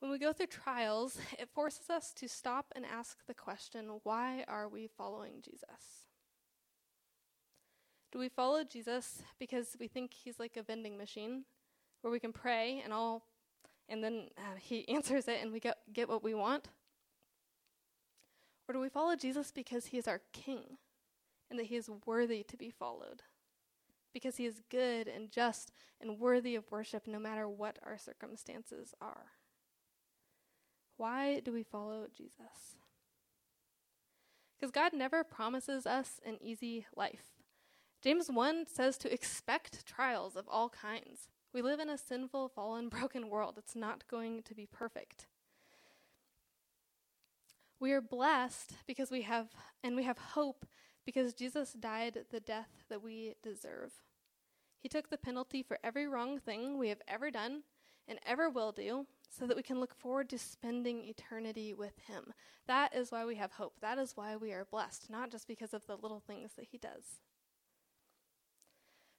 When 0.00 0.10
we 0.10 0.18
go 0.18 0.32
through 0.32 0.46
trials, 0.46 1.18
it 1.38 1.48
forces 1.54 1.90
us 1.90 2.12
to 2.14 2.28
stop 2.28 2.66
and 2.74 2.84
ask 2.84 3.18
the 3.26 3.34
question 3.34 4.00
why 4.02 4.44
are 4.48 4.68
we 4.68 4.86
following 4.86 5.34
Jesus? 5.42 6.04
Do 8.12 8.18
we 8.18 8.28
follow 8.28 8.62
Jesus 8.62 9.22
because 9.40 9.76
we 9.80 9.88
think 9.88 10.12
he's 10.14 10.38
like 10.38 10.56
a 10.56 10.62
vending 10.62 10.96
machine 10.96 11.44
where 12.00 12.12
we 12.12 12.20
can 12.20 12.32
pray 12.32 12.80
and 12.84 12.92
all 12.92 13.24
and 13.88 14.02
then 14.02 14.28
uh, 14.38 14.56
he 14.58 14.88
answers 14.94 15.26
it 15.26 15.40
and 15.42 15.52
we 15.52 15.60
get 15.60 15.78
get 15.92 16.08
what 16.08 16.22
we 16.22 16.34
want? 16.34 16.68
Or 18.68 18.72
do 18.72 18.80
we 18.80 18.88
follow 18.88 19.16
Jesus 19.16 19.52
because 19.52 19.86
he 19.86 19.98
is 19.98 20.08
our 20.08 20.22
king 20.32 20.78
and 21.50 21.58
that 21.58 21.66
he 21.66 21.76
is 21.76 21.90
worthy 22.06 22.42
to 22.44 22.56
be 22.56 22.70
followed? 22.70 23.22
Because 24.12 24.36
he 24.36 24.46
is 24.46 24.62
good 24.70 25.08
and 25.08 25.30
just 25.30 25.72
and 26.00 26.18
worthy 26.20 26.54
of 26.54 26.70
worship 26.70 27.06
no 27.06 27.18
matter 27.18 27.48
what 27.48 27.78
our 27.84 27.98
circumstances 27.98 28.94
are. 29.00 29.26
Why 30.96 31.40
do 31.40 31.52
we 31.52 31.62
follow 31.62 32.06
Jesus? 32.16 32.76
Because 34.58 34.70
God 34.70 34.92
never 34.92 35.24
promises 35.24 35.86
us 35.86 36.20
an 36.24 36.38
easy 36.40 36.86
life. 36.96 37.34
James 38.02 38.30
1 38.30 38.66
says 38.66 38.96
to 38.98 39.12
expect 39.12 39.86
trials 39.86 40.36
of 40.36 40.44
all 40.48 40.68
kinds. 40.68 41.28
We 41.52 41.62
live 41.62 41.80
in 41.80 41.88
a 41.88 41.98
sinful, 41.98 42.48
fallen, 42.48 42.88
broken 42.90 43.28
world. 43.28 43.54
It's 43.58 43.76
not 43.76 44.06
going 44.08 44.42
to 44.42 44.54
be 44.54 44.66
perfect. 44.66 45.26
We 47.80 47.92
are 47.92 48.00
blessed 48.00 48.72
because 48.86 49.10
we 49.10 49.22
have, 49.22 49.48
and 49.82 49.96
we 49.96 50.04
have 50.04 50.18
hope 50.18 50.64
because 51.04 51.34
Jesus 51.34 51.72
died 51.72 52.24
the 52.30 52.40
death 52.40 52.84
that 52.88 53.02
we 53.02 53.34
deserve. 53.42 53.92
He 54.80 54.88
took 54.88 55.10
the 55.10 55.18
penalty 55.18 55.62
for 55.62 55.78
every 55.82 56.06
wrong 56.06 56.38
thing 56.38 56.78
we 56.78 56.88
have 56.88 57.02
ever 57.08 57.30
done 57.30 57.62
and 58.06 58.18
ever 58.26 58.48
will 58.48 58.72
do 58.72 59.06
so 59.30 59.46
that 59.46 59.56
we 59.56 59.62
can 59.62 59.80
look 59.80 59.94
forward 59.94 60.28
to 60.30 60.38
spending 60.38 61.04
eternity 61.04 61.74
with 61.74 61.98
Him. 62.06 62.32
That 62.66 62.94
is 62.94 63.10
why 63.10 63.24
we 63.24 63.36
have 63.36 63.52
hope. 63.52 63.74
That 63.80 63.98
is 63.98 64.16
why 64.16 64.36
we 64.36 64.52
are 64.52 64.66
blessed, 64.70 65.10
not 65.10 65.30
just 65.30 65.48
because 65.48 65.74
of 65.74 65.86
the 65.86 65.96
little 65.96 66.20
things 66.20 66.52
that 66.56 66.66
He 66.70 66.78
does. 66.78 67.20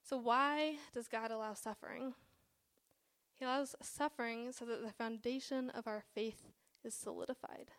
So, 0.02 0.16
why 0.16 0.76
does 0.94 1.08
God 1.08 1.30
allow 1.30 1.54
suffering? 1.54 2.14
He 3.34 3.44
allows 3.44 3.74
suffering 3.82 4.52
so 4.52 4.64
that 4.64 4.82
the 4.82 4.92
foundation 4.92 5.70
of 5.70 5.86
our 5.86 6.02
faith 6.14 6.52
is 6.84 6.94
solidified. 6.94 7.72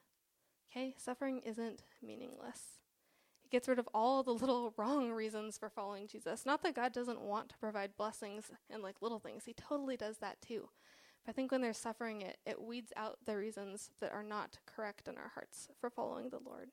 Okay? 0.69 0.93
Suffering 0.97 1.39
isn't 1.39 1.83
meaningless. 2.05 2.81
It 3.43 3.51
gets 3.51 3.67
rid 3.67 3.79
of 3.79 3.89
all 3.93 4.23
the 4.23 4.33
little 4.33 4.73
wrong 4.77 5.11
reasons 5.11 5.57
for 5.57 5.69
following 5.69 6.07
Jesus. 6.07 6.45
Not 6.45 6.61
that 6.63 6.75
God 6.75 6.91
doesn't 6.91 7.21
want 7.21 7.49
to 7.49 7.57
provide 7.57 7.97
blessings 7.97 8.51
and 8.69 8.83
like 8.83 9.01
little 9.01 9.19
things, 9.19 9.45
He 9.45 9.53
totally 9.53 9.97
does 9.97 10.17
that 10.17 10.41
too. 10.41 10.69
I 11.27 11.33
think 11.33 11.51
when 11.51 11.61
there's 11.61 11.77
suffering, 11.77 12.21
it, 12.21 12.37
it 12.45 12.61
weeds 12.61 12.93
out 12.95 13.17
the 13.25 13.35
reasons 13.35 13.91
that 13.99 14.13
are 14.13 14.23
not 14.23 14.59
correct 14.65 15.07
in 15.07 15.17
our 15.17 15.31
hearts 15.33 15.67
for 15.79 15.89
following 15.89 16.29
the 16.29 16.39
Lord. 16.43 16.69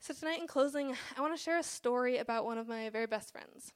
So, 0.00 0.12
tonight 0.12 0.40
in 0.40 0.46
closing, 0.48 0.94
I 1.16 1.20
want 1.20 1.36
to 1.36 1.42
share 1.42 1.58
a 1.58 1.62
story 1.62 2.18
about 2.18 2.44
one 2.44 2.58
of 2.58 2.68
my 2.68 2.90
very 2.90 3.06
best 3.06 3.32
friends. 3.32 3.72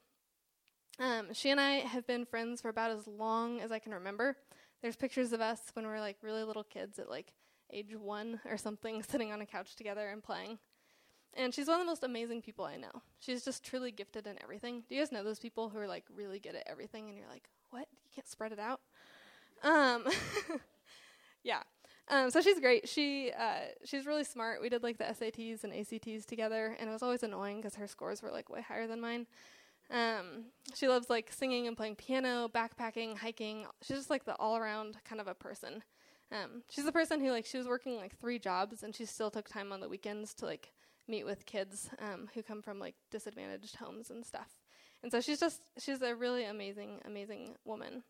Um, 0.99 1.33
she 1.33 1.51
and 1.51 1.61
I 1.61 1.77
have 1.77 2.07
been 2.07 2.27
friends 2.27 2.61
for 2.61 2.69
about 2.69 2.91
as 2.91 3.07
long 3.07 3.61
as 3.61 3.73
I 3.73 3.79
can 3.79 3.95
remember. 3.95 4.37
There's 4.83 4.97
pictures 4.97 5.33
of 5.33 5.41
us 5.41 5.61
when 5.75 5.85
we 5.87 5.91
were 5.91 6.01
like 6.01 6.17
really 6.23 6.45
little 6.45 6.65
kids 6.65 6.99
at 6.99 7.09
like 7.09 7.33
age 7.73 7.95
one 7.97 8.41
or 8.49 8.57
something, 8.57 9.03
sitting 9.09 9.33
on 9.33 9.41
a 9.41 9.47
couch 9.47 9.77
together 9.77 10.09
and 10.09 10.23
playing. 10.23 10.59
And 11.35 11.55
she's 11.55 11.69
one 11.69 11.81
of 11.81 11.87
the 11.87 11.91
most 11.91 12.03
amazing 12.03 12.43
people 12.43 12.65
I 12.65 12.77
know. 12.77 13.03
She's 13.21 13.45
just 13.45 13.65
truly 13.65 13.93
gifted 13.93 14.27
in 14.27 14.43
everything. 14.43 14.83
Do 14.89 14.95
you 14.95 15.01
guys 15.01 15.13
know 15.13 15.23
those 15.23 15.39
people 15.39 15.69
who 15.69 15.79
are 15.79 15.87
like 15.87 16.05
really 16.15 16.41
good 16.41 16.57
at 16.57 16.67
everything 16.67 17.09
and 17.09 17.17
you're 17.17 17.29
like, 17.29 17.49
what? 17.71 17.87
You 18.05 18.11
can't 18.15 18.29
spread 18.29 18.53
it 18.53 18.59
out? 18.59 18.81
Um, 19.63 20.05
yeah. 21.43 21.63
Um, 22.09 22.31
so 22.31 22.41
she's 22.41 22.59
great. 22.59 22.89
She 22.89 23.31
uh, 23.39 23.67
she's 23.85 24.05
really 24.05 24.25
smart. 24.25 24.61
We 24.61 24.69
did 24.69 24.83
like 24.83 24.99
the 24.99 25.05
SATs 25.05 25.63
and 25.65 25.73
ACTs 25.73 26.27
together, 26.27 26.77
and 26.79 26.91
it 26.91 26.93
was 26.93 27.03
always 27.03 27.23
annoying 27.23 27.59
because 27.59 27.77
her 27.77 27.87
scores 27.87 28.23
were 28.23 28.31
like 28.31 28.49
way 28.49 28.63
higher 28.63 28.87
than 28.87 29.01
mine. 29.01 29.27
Um, 29.91 30.47
she 30.75 30.89
loves 30.89 31.11
like 31.11 31.33
singing 31.33 31.67
and 31.67 31.77
playing 31.77 31.97
piano, 31.97 32.49
backpacking, 32.49 33.19
hiking. 33.19 33.67
She's 33.83 33.99
just 33.99 34.11
like 34.11 34.25
the 34.25 34.37
all 34.37 34.57
around 34.57 34.97
kind 35.05 35.21
of 35.21 35.29
a 35.29 35.35
person. 35.35 35.83
Um, 36.33 36.63
she's 36.69 36.85
the 36.85 36.93
person 36.93 37.21
who 37.21 37.31
like 37.31 37.47
she 37.47 37.59
was 37.59 37.67
working 37.67 37.97
like 37.97 38.17
three 38.19 38.39
jobs 38.39 38.85
and 38.85 38.95
she 38.95 39.05
still 39.05 39.31
took 39.31 39.49
time 39.49 39.73
on 39.73 39.81
the 39.81 39.89
weekends 39.89 40.33
to 40.35 40.47
like 40.47 40.73
meet 41.09 41.25
with 41.25 41.45
kids 41.45 41.91
um, 41.99 42.29
who 42.35 42.43
come 42.43 42.63
from 42.63 42.79
like 42.79 42.95
disadvantaged 43.11 43.77
homes 43.77 44.11
and 44.11 44.25
stuff. 44.25 44.60
And 45.03 45.11
so 45.11 45.21
she's 45.21 45.41
just 45.41 45.63
she's 45.79 46.03
a 46.03 46.15
really 46.15 46.45
amazing 46.45 47.01
amazing 47.05 47.57
woman. 47.65 48.03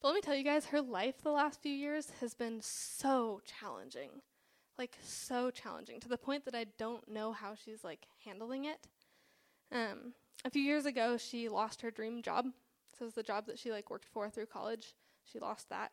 But 0.00 0.08
let 0.08 0.14
me 0.14 0.20
tell 0.22 0.34
you 0.34 0.44
guys, 0.44 0.66
her 0.66 0.80
life 0.80 1.22
the 1.22 1.30
last 1.30 1.62
few 1.62 1.72
years 1.72 2.10
has 2.20 2.34
been 2.34 2.60
so 2.62 3.42
challenging. 3.44 4.22
Like 4.78 4.96
so 5.02 5.50
challenging 5.50 6.00
to 6.00 6.08
the 6.08 6.16
point 6.16 6.46
that 6.46 6.54
I 6.54 6.64
don't 6.78 7.06
know 7.06 7.32
how 7.32 7.54
she's 7.54 7.84
like 7.84 8.06
handling 8.24 8.64
it. 8.64 8.88
Um, 9.70 10.14
a 10.44 10.50
few 10.50 10.62
years 10.62 10.86
ago, 10.86 11.18
she 11.18 11.50
lost 11.50 11.82
her 11.82 11.90
dream 11.90 12.22
job. 12.22 12.46
So 12.98 13.02
it 13.02 13.06
was 13.06 13.14
the 13.14 13.22
job 13.22 13.46
that 13.46 13.58
she 13.58 13.70
like 13.70 13.90
worked 13.90 14.08
for 14.08 14.30
through 14.30 14.46
college. 14.46 14.94
She 15.30 15.38
lost 15.38 15.68
that. 15.68 15.92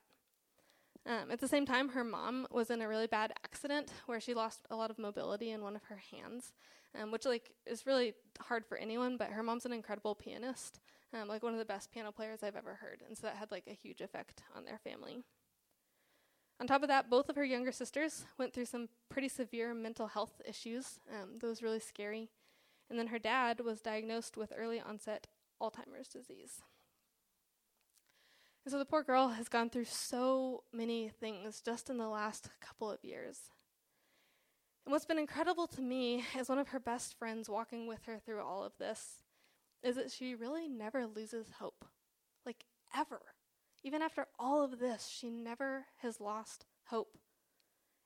Um, 1.06 1.32
at 1.32 1.40
the 1.40 1.48
same 1.48 1.66
time, 1.66 1.90
her 1.90 2.04
mom 2.04 2.48
was 2.52 2.70
in 2.70 2.82
a 2.82 2.88
really 2.88 3.08
bad 3.08 3.32
accident 3.46 3.92
where 4.08 4.20
she 4.20 4.34
lost 4.34 4.66
a 4.70 4.76
lot 4.76 4.90
of 4.90 5.00
mobility 5.00 5.52
in 5.52 5.62
one 5.62 5.76
of 5.76 5.84
her 5.86 6.02
hands, 6.12 6.52
um, 7.02 7.12
which 7.12 7.26
like 7.26 7.52
is 7.66 7.86
really 7.86 8.14
hard 8.40 8.66
for 8.66 8.78
anyone. 8.78 9.18
But 9.18 9.30
her 9.30 9.44
mom's 9.44 9.66
an 9.66 9.74
incredible 9.74 10.16
pianist, 10.16 10.80
um, 11.14 11.28
like 11.28 11.44
one 11.44 11.54
of 11.54 11.60
the 11.60 11.66
best 11.66 11.92
piano 11.92 12.12
players 12.12 12.44
I've 12.44 12.56
ever 12.56 12.76
heard, 12.76 13.02
and 13.08 13.18
so 13.18 13.28
that 13.28 13.36
had 13.36 13.52
like 13.52 13.68
a 13.68 13.74
huge 13.74 14.02
effect 14.02 14.44
on 14.56 14.66
their 14.66 14.80
family. 14.80 15.24
On 16.60 16.66
top 16.66 16.82
of 16.82 16.88
that, 16.88 17.10
both 17.10 17.30
of 17.30 17.36
her 17.36 17.46
younger 17.46 17.72
sisters 17.72 18.26
went 18.40 18.54
through 18.54 18.66
some 18.66 18.90
pretty 19.10 19.28
severe 19.28 19.76
mental 19.76 20.08
health 20.08 20.42
issues. 20.44 21.00
Um, 21.12 21.38
that 21.40 21.46
was 21.46 21.62
really 21.62 21.80
scary. 21.80 22.30
And 22.90 22.98
then 22.98 23.08
her 23.08 23.20
dad 23.20 23.60
was 23.60 23.82
diagnosed 23.82 24.38
with 24.38 24.54
early 24.58 24.80
onset 24.80 25.28
Alzheimer's 25.62 26.08
disease. 26.08 26.62
And 28.66 28.72
so 28.72 28.80
the 28.80 28.86
poor 28.86 29.04
girl 29.04 29.30
has 29.30 29.50
gone 29.50 29.70
through 29.70 29.86
so 29.86 30.64
many 30.74 31.10
things 31.10 31.62
just 31.62 31.90
in 31.90 31.98
the 31.98 32.10
last 32.10 32.50
couple 32.60 32.90
of 32.90 33.04
years. 33.04 33.52
And 34.88 34.94
what's 34.94 35.04
been 35.04 35.20
incredible 35.20 35.68
to 35.68 35.82
me 35.82 36.24
as 36.34 36.48
one 36.48 36.60
of 36.60 36.70
her 36.70 36.80
best 36.80 37.20
friends 37.20 37.50
walking 37.50 37.88
with 37.88 38.06
her 38.06 38.20
through 38.20 38.42
all 38.42 38.64
of 38.64 38.72
this 38.80 39.22
is 39.84 39.98
that 39.98 40.14
she 40.14 40.34
really 40.34 40.70
never 40.70 41.06
loses 41.06 41.48
hope. 41.60 41.84
Like, 42.46 42.64
ever. 42.96 43.20
Even 43.84 44.02
after 44.02 44.28
all 44.40 44.64
of 44.64 44.80
this, 44.80 45.10
she 45.10 45.30
never 45.30 45.88
has 45.98 46.22
lost 46.22 46.68
hope. 46.86 47.18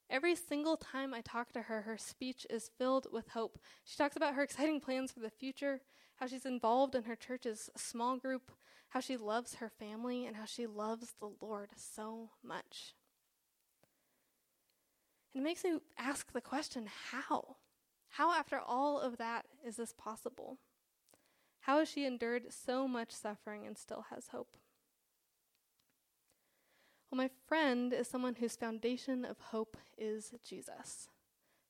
Every 0.10 0.34
single 0.34 0.76
time 0.76 1.14
I 1.14 1.22
talk 1.22 1.52
to 1.52 1.62
her, 1.62 1.84
her 1.84 2.00
speech 2.00 2.48
is 2.50 2.72
filled 2.80 3.06
with 3.12 3.30
hope. 3.30 3.60
She 3.84 3.96
talks 3.96 4.16
about 4.16 4.34
her 4.34 4.42
exciting 4.42 4.80
plans 4.82 5.12
for 5.12 5.20
the 5.20 5.30
future, 5.30 5.82
how 6.16 6.26
she's 6.26 6.48
involved 6.48 6.96
in 6.96 7.04
her 7.04 7.16
church's 7.16 7.70
small 7.78 8.18
group, 8.18 8.52
how 8.90 9.02
she 9.02 9.18
loves 9.18 9.54
her 9.54 9.70
family, 9.70 10.26
and 10.26 10.36
how 10.36 10.46
she 10.46 10.66
loves 10.66 11.14
the 11.20 11.30
Lord 11.40 11.70
so 11.76 12.32
much. 12.44 12.96
It 15.34 15.42
makes 15.42 15.64
me 15.64 15.80
ask 15.98 16.32
the 16.32 16.42
question 16.42 16.88
how? 17.12 17.56
How, 18.10 18.34
after 18.34 18.60
all 18.60 19.00
of 19.00 19.18
that, 19.18 19.46
is 19.66 19.78
this 19.78 19.94
possible? 19.94 20.58
How 21.62 21.80
has 21.80 21.90
she 21.90 22.06
endured 22.06 22.52
so 22.52 22.88
much 22.88 23.12
suffering 23.12 23.66
and 23.66 23.78
still 23.78 24.06
has 24.10 24.28
hope? 24.28 24.58
Well, 27.10 27.18
my 27.18 27.30
friend 27.48 27.94
is 27.94 28.08
someone 28.08 28.36
whose 28.36 28.56
foundation 28.56 29.24
of 29.24 29.40
hope 29.40 29.78
is 29.98 30.34
Jesus. 30.44 31.08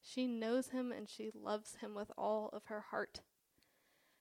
She 0.01 0.25
knows 0.25 0.69
him 0.69 0.91
and 0.91 1.07
she 1.09 1.31
loves 1.33 1.75
him 1.75 1.93
with 1.93 2.11
all 2.17 2.49
of 2.53 2.65
her 2.65 2.85
heart. 2.89 3.21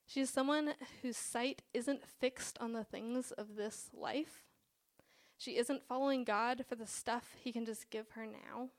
She 0.06 0.20
is 0.20 0.28
someone 0.28 0.74
whose 1.02 1.16
sight 1.16 1.62
isn't 1.72 2.06
fixed 2.06 2.58
on 2.58 2.72
the 2.72 2.84
things 2.84 3.30
of 3.32 3.56
this 3.56 3.90
life. 3.94 4.44
She 5.38 5.56
isn't 5.56 5.86
following 5.86 6.24
God 6.24 6.64
for 6.68 6.74
the 6.74 6.86
stuff 6.86 7.34
he 7.38 7.52
can 7.52 7.64
just 7.64 7.90
give 7.90 8.10
her 8.10 8.26
now, 8.26 8.70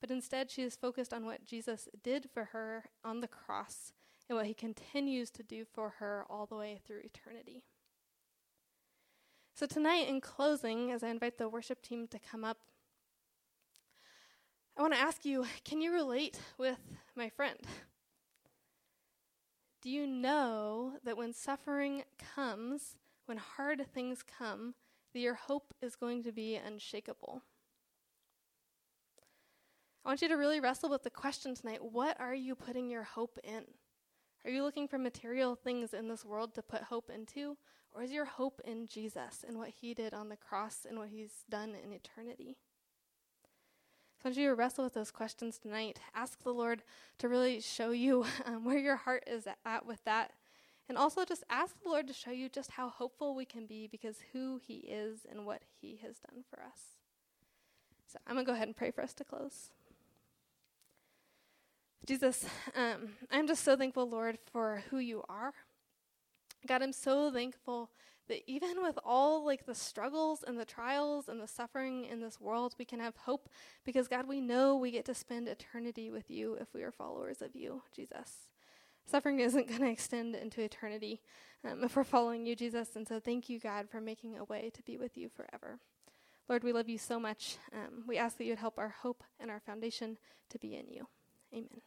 but 0.00 0.10
instead 0.10 0.50
she 0.50 0.62
is 0.62 0.76
focused 0.76 1.12
on 1.12 1.24
what 1.24 1.44
Jesus 1.44 1.88
did 2.02 2.28
for 2.32 2.46
her 2.46 2.84
on 3.04 3.20
the 3.20 3.28
cross 3.28 3.92
and 4.28 4.36
what 4.36 4.46
he 4.46 4.54
continues 4.54 5.30
to 5.30 5.42
do 5.42 5.64
for 5.64 5.94
her 5.98 6.24
all 6.28 6.46
the 6.46 6.56
way 6.56 6.80
through 6.86 7.00
eternity. 7.00 7.62
So, 9.54 9.64
tonight, 9.66 10.08
in 10.08 10.20
closing, 10.20 10.90
as 10.92 11.02
I 11.02 11.08
invite 11.08 11.38
the 11.38 11.48
worship 11.48 11.80
team 11.80 12.06
to 12.08 12.18
come 12.18 12.44
up, 12.44 12.58
I 14.76 14.82
want 14.82 14.92
to 14.92 15.00
ask 15.00 15.24
you 15.24 15.46
can 15.64 15.80
you 15.80 15.92
relate 15.92 16.38
with 16.58 16.78
my 17.14 17.30
friend? 17.30 17.58
Do 19.80 19.88
you 19.88 20.06
know 20.06 20.94
that 21.04 21.16
when 21.16 21.32
suffering 21.32 22.02
comes, 22.34 22.96
when 23.24 23.38
hard 23.38 23.86
things 23.94 24.22
come, 24.22 24.74
that 25.12 25.20
your 25.20 25.34
hope 25.34 25.72
is 25.80 25.96
going 25.96 26.22
to 26.24 26.32
be 26.32 26.56
unshakable? 26.56 27.42
I 30.06 30.08
want 30.08 30.22
you 30.22 30.28
to 30.28 30.36
really 30.36 30.60
wrestle 30.60 30.88
with 30.88 31.02
the 31.02 31.10
question 31.10 31.56
tonight 31.56 31.80
what 31.82 32.20
are 32.20 32.32
you 32.32 32.54
putting 32.54 32.88
your 32.88 33.02
hope 33.02 33.40
in? 33.42 33.64
Are 34.44 34.50
you 34.52 34.62
looking 34.62 34.86
for 34.86 34.98
material 34.98 35.56
things 35.56 35.92
in 35.92 36.06
this 36.06 36.24
world 36.24 36.54
to 36.54 36.62
put 36.62 36.82
hope 36.82 37.10
into? 37.12 37.56
Or 37.92 38.04
is 38.04 38.12
your 38.12 38.24
hope 38.24 38.60
in 38.64 38.86
Jesus 38.86 39.44
and 39.44 39.58
what 39.58 39.70
he 39.70 39.94
did 39.94 40.14
on 40.14 40.28
the 40.28 40.36
cross 40.36 40.86
and 40.88 40.96
what 40.96 41.08
he's 41.08 41.32
done 41.50 41.74
in 41.74 41.92
eternity? 41.92 42.56
So, 44.22 44.28
as 44.28 44.36
you 44.36 44.46
to 44.46 44.54
wrestle 44.54 44.84
with 44.84 44.94
those 44.94 45.10
questions 45.10 45.58
tonight, 45.58 45.98
ask 46.14 46.40
the 46.44 46.54
Lord 46.54 46.84
to 47.18 47.28
really 47.28 47.60
show 47.60 47.90
you 47.90 48.26
um, 48.44 48.64
where 48.64 48.78
your 48.78 48.96
heart 48.96 49.24
is 49.26 49.48
at 49.64 49.86
with 49.86 50.04
that. 50.04 50.34
And 50.88 50.96
also 50.96 51.24
just 51.24 51.42
ask 51.50 51.82
the 51.82 51.88
Lord 51.88 52.06
to 52.06 52.12
show 52.12 52.30
you 52.30 52.48
just 52.48 52.70
how 52.70 52.90
hopeful 52.90 53.34
we 53.34 53.44
can 53.44 53.66
be 53.66 53.88
because 53.88 54.18
who 54.32 54.60
He 54.64 54.74
is 54.86 55.26
and 55.28 55.44
what 55.44 55.62
He 55.80 55.98
has 56.04 56.20
done 56.20 56.44
for 56.48 56.62
us. 56.62 57.00
So, 58.06 58.20
I'm 58.24 58.34
going 58.34 58.46
to 58.46 58.50
go 58.52 58.54
ahead 58.54 58.68
and 58.68 58.76
pray 58.76 58.92
for 58.92 59.02
us 59.02 59.12
to 59.14 59.24
close. 59.24 59.70
Jesus, 62.06 62.44
um, 62.76 63.08
I'm 63.32 63.48
just 63.48 63.64
so 63.64 63.76
thankful, 63.76 64.08
Lord, 64.08 64.38
for 64.52 64.84
who 64.90 64.98
you 64.98 65.24
are. 65.28 65.52
God, 66.64 66.80
I'm 66.80 66.92
so 66.92 67.32
thankful 67.32 67.90
that 68.28 68.48
even 68.48 68.80
with 68.80 68.96
all 69.04 69.44
like 69.44 69.66
the 69.66 69.74
struggles 69.74 70.44
and 70.46 70.56
the 70.56 70.64
trials 70.64 71.28
and 71.28 71.40
the 71.40 71.48
suffering 71.48 72.04
in 72.04 72.20
this 72.20 72.40
world, 72.40 72.76
we 72.78 72.84
can 72.84 73.00
have 73.00 73.16
hope 73.16 73.48
because 73.84 74.06
God, 74.06 74.28
we 74.28 74.40
know 74.40 74.76
we 74.76 74.92
get 74.92 75.04
to 75.06 75.14
spend 75.14 75.48
eternity 75.48 76.12
with 76.12 76.30
you 76.30 76.54
if 76.54 76.72
we 76.72 76.84
are 76.84 76.92
followers 76.92 77.42
of 77.42 77.56
you, 77.56 77.82
Jesus. 77.92 78.48
Suffering 79.04 79.40
isn't 79.40 79.68
going 79.68 79.80
to 79.80 79.90
extend 79.90 80.36
into 80.36 80.62
eternity 80.62 81.20
um, 81.68 81.82
if 81.82 81.96
we're 81.96 82.04
following 82.04 82.46
you, 82.46 82.54
Jesus. 82.54 82.94
And 82.94 83.06
so 83.06 83.18
thank 83.18 83.48
you, 83.48 83.58
God, 83.58 83.88
for 83.90 84.00
making 84.00 84.38
a 84.38 84.44
way 84.44 84.70
to 84.74 84.82
be 84.82 84.96
with 84.96 85.16
you 85.16 85.28
forever. 85.28 85.80
Lord, 86.48 86.62
we 86.62 86.72
love 86.72 86.88
you 86.88 86.98
so 86.98 87.18
much. 87.18 87.58
Um, 87.72 88.04
we 88.06 88.16
ask 88.16 88.38
that 88.38 88.44
you 88.44 88.52
would 88.52 88.60
help 88.60 88.78
our 88.78 88.94
hope 89.02 89.24
and 89.40 89.50
our 89.50 89.58
foundation 89.58 90.18
to 90.50 90.58
be 90.60 90.76
in 90.76 90.86
you. 90.88 91.08
Amen. 91.52 91.80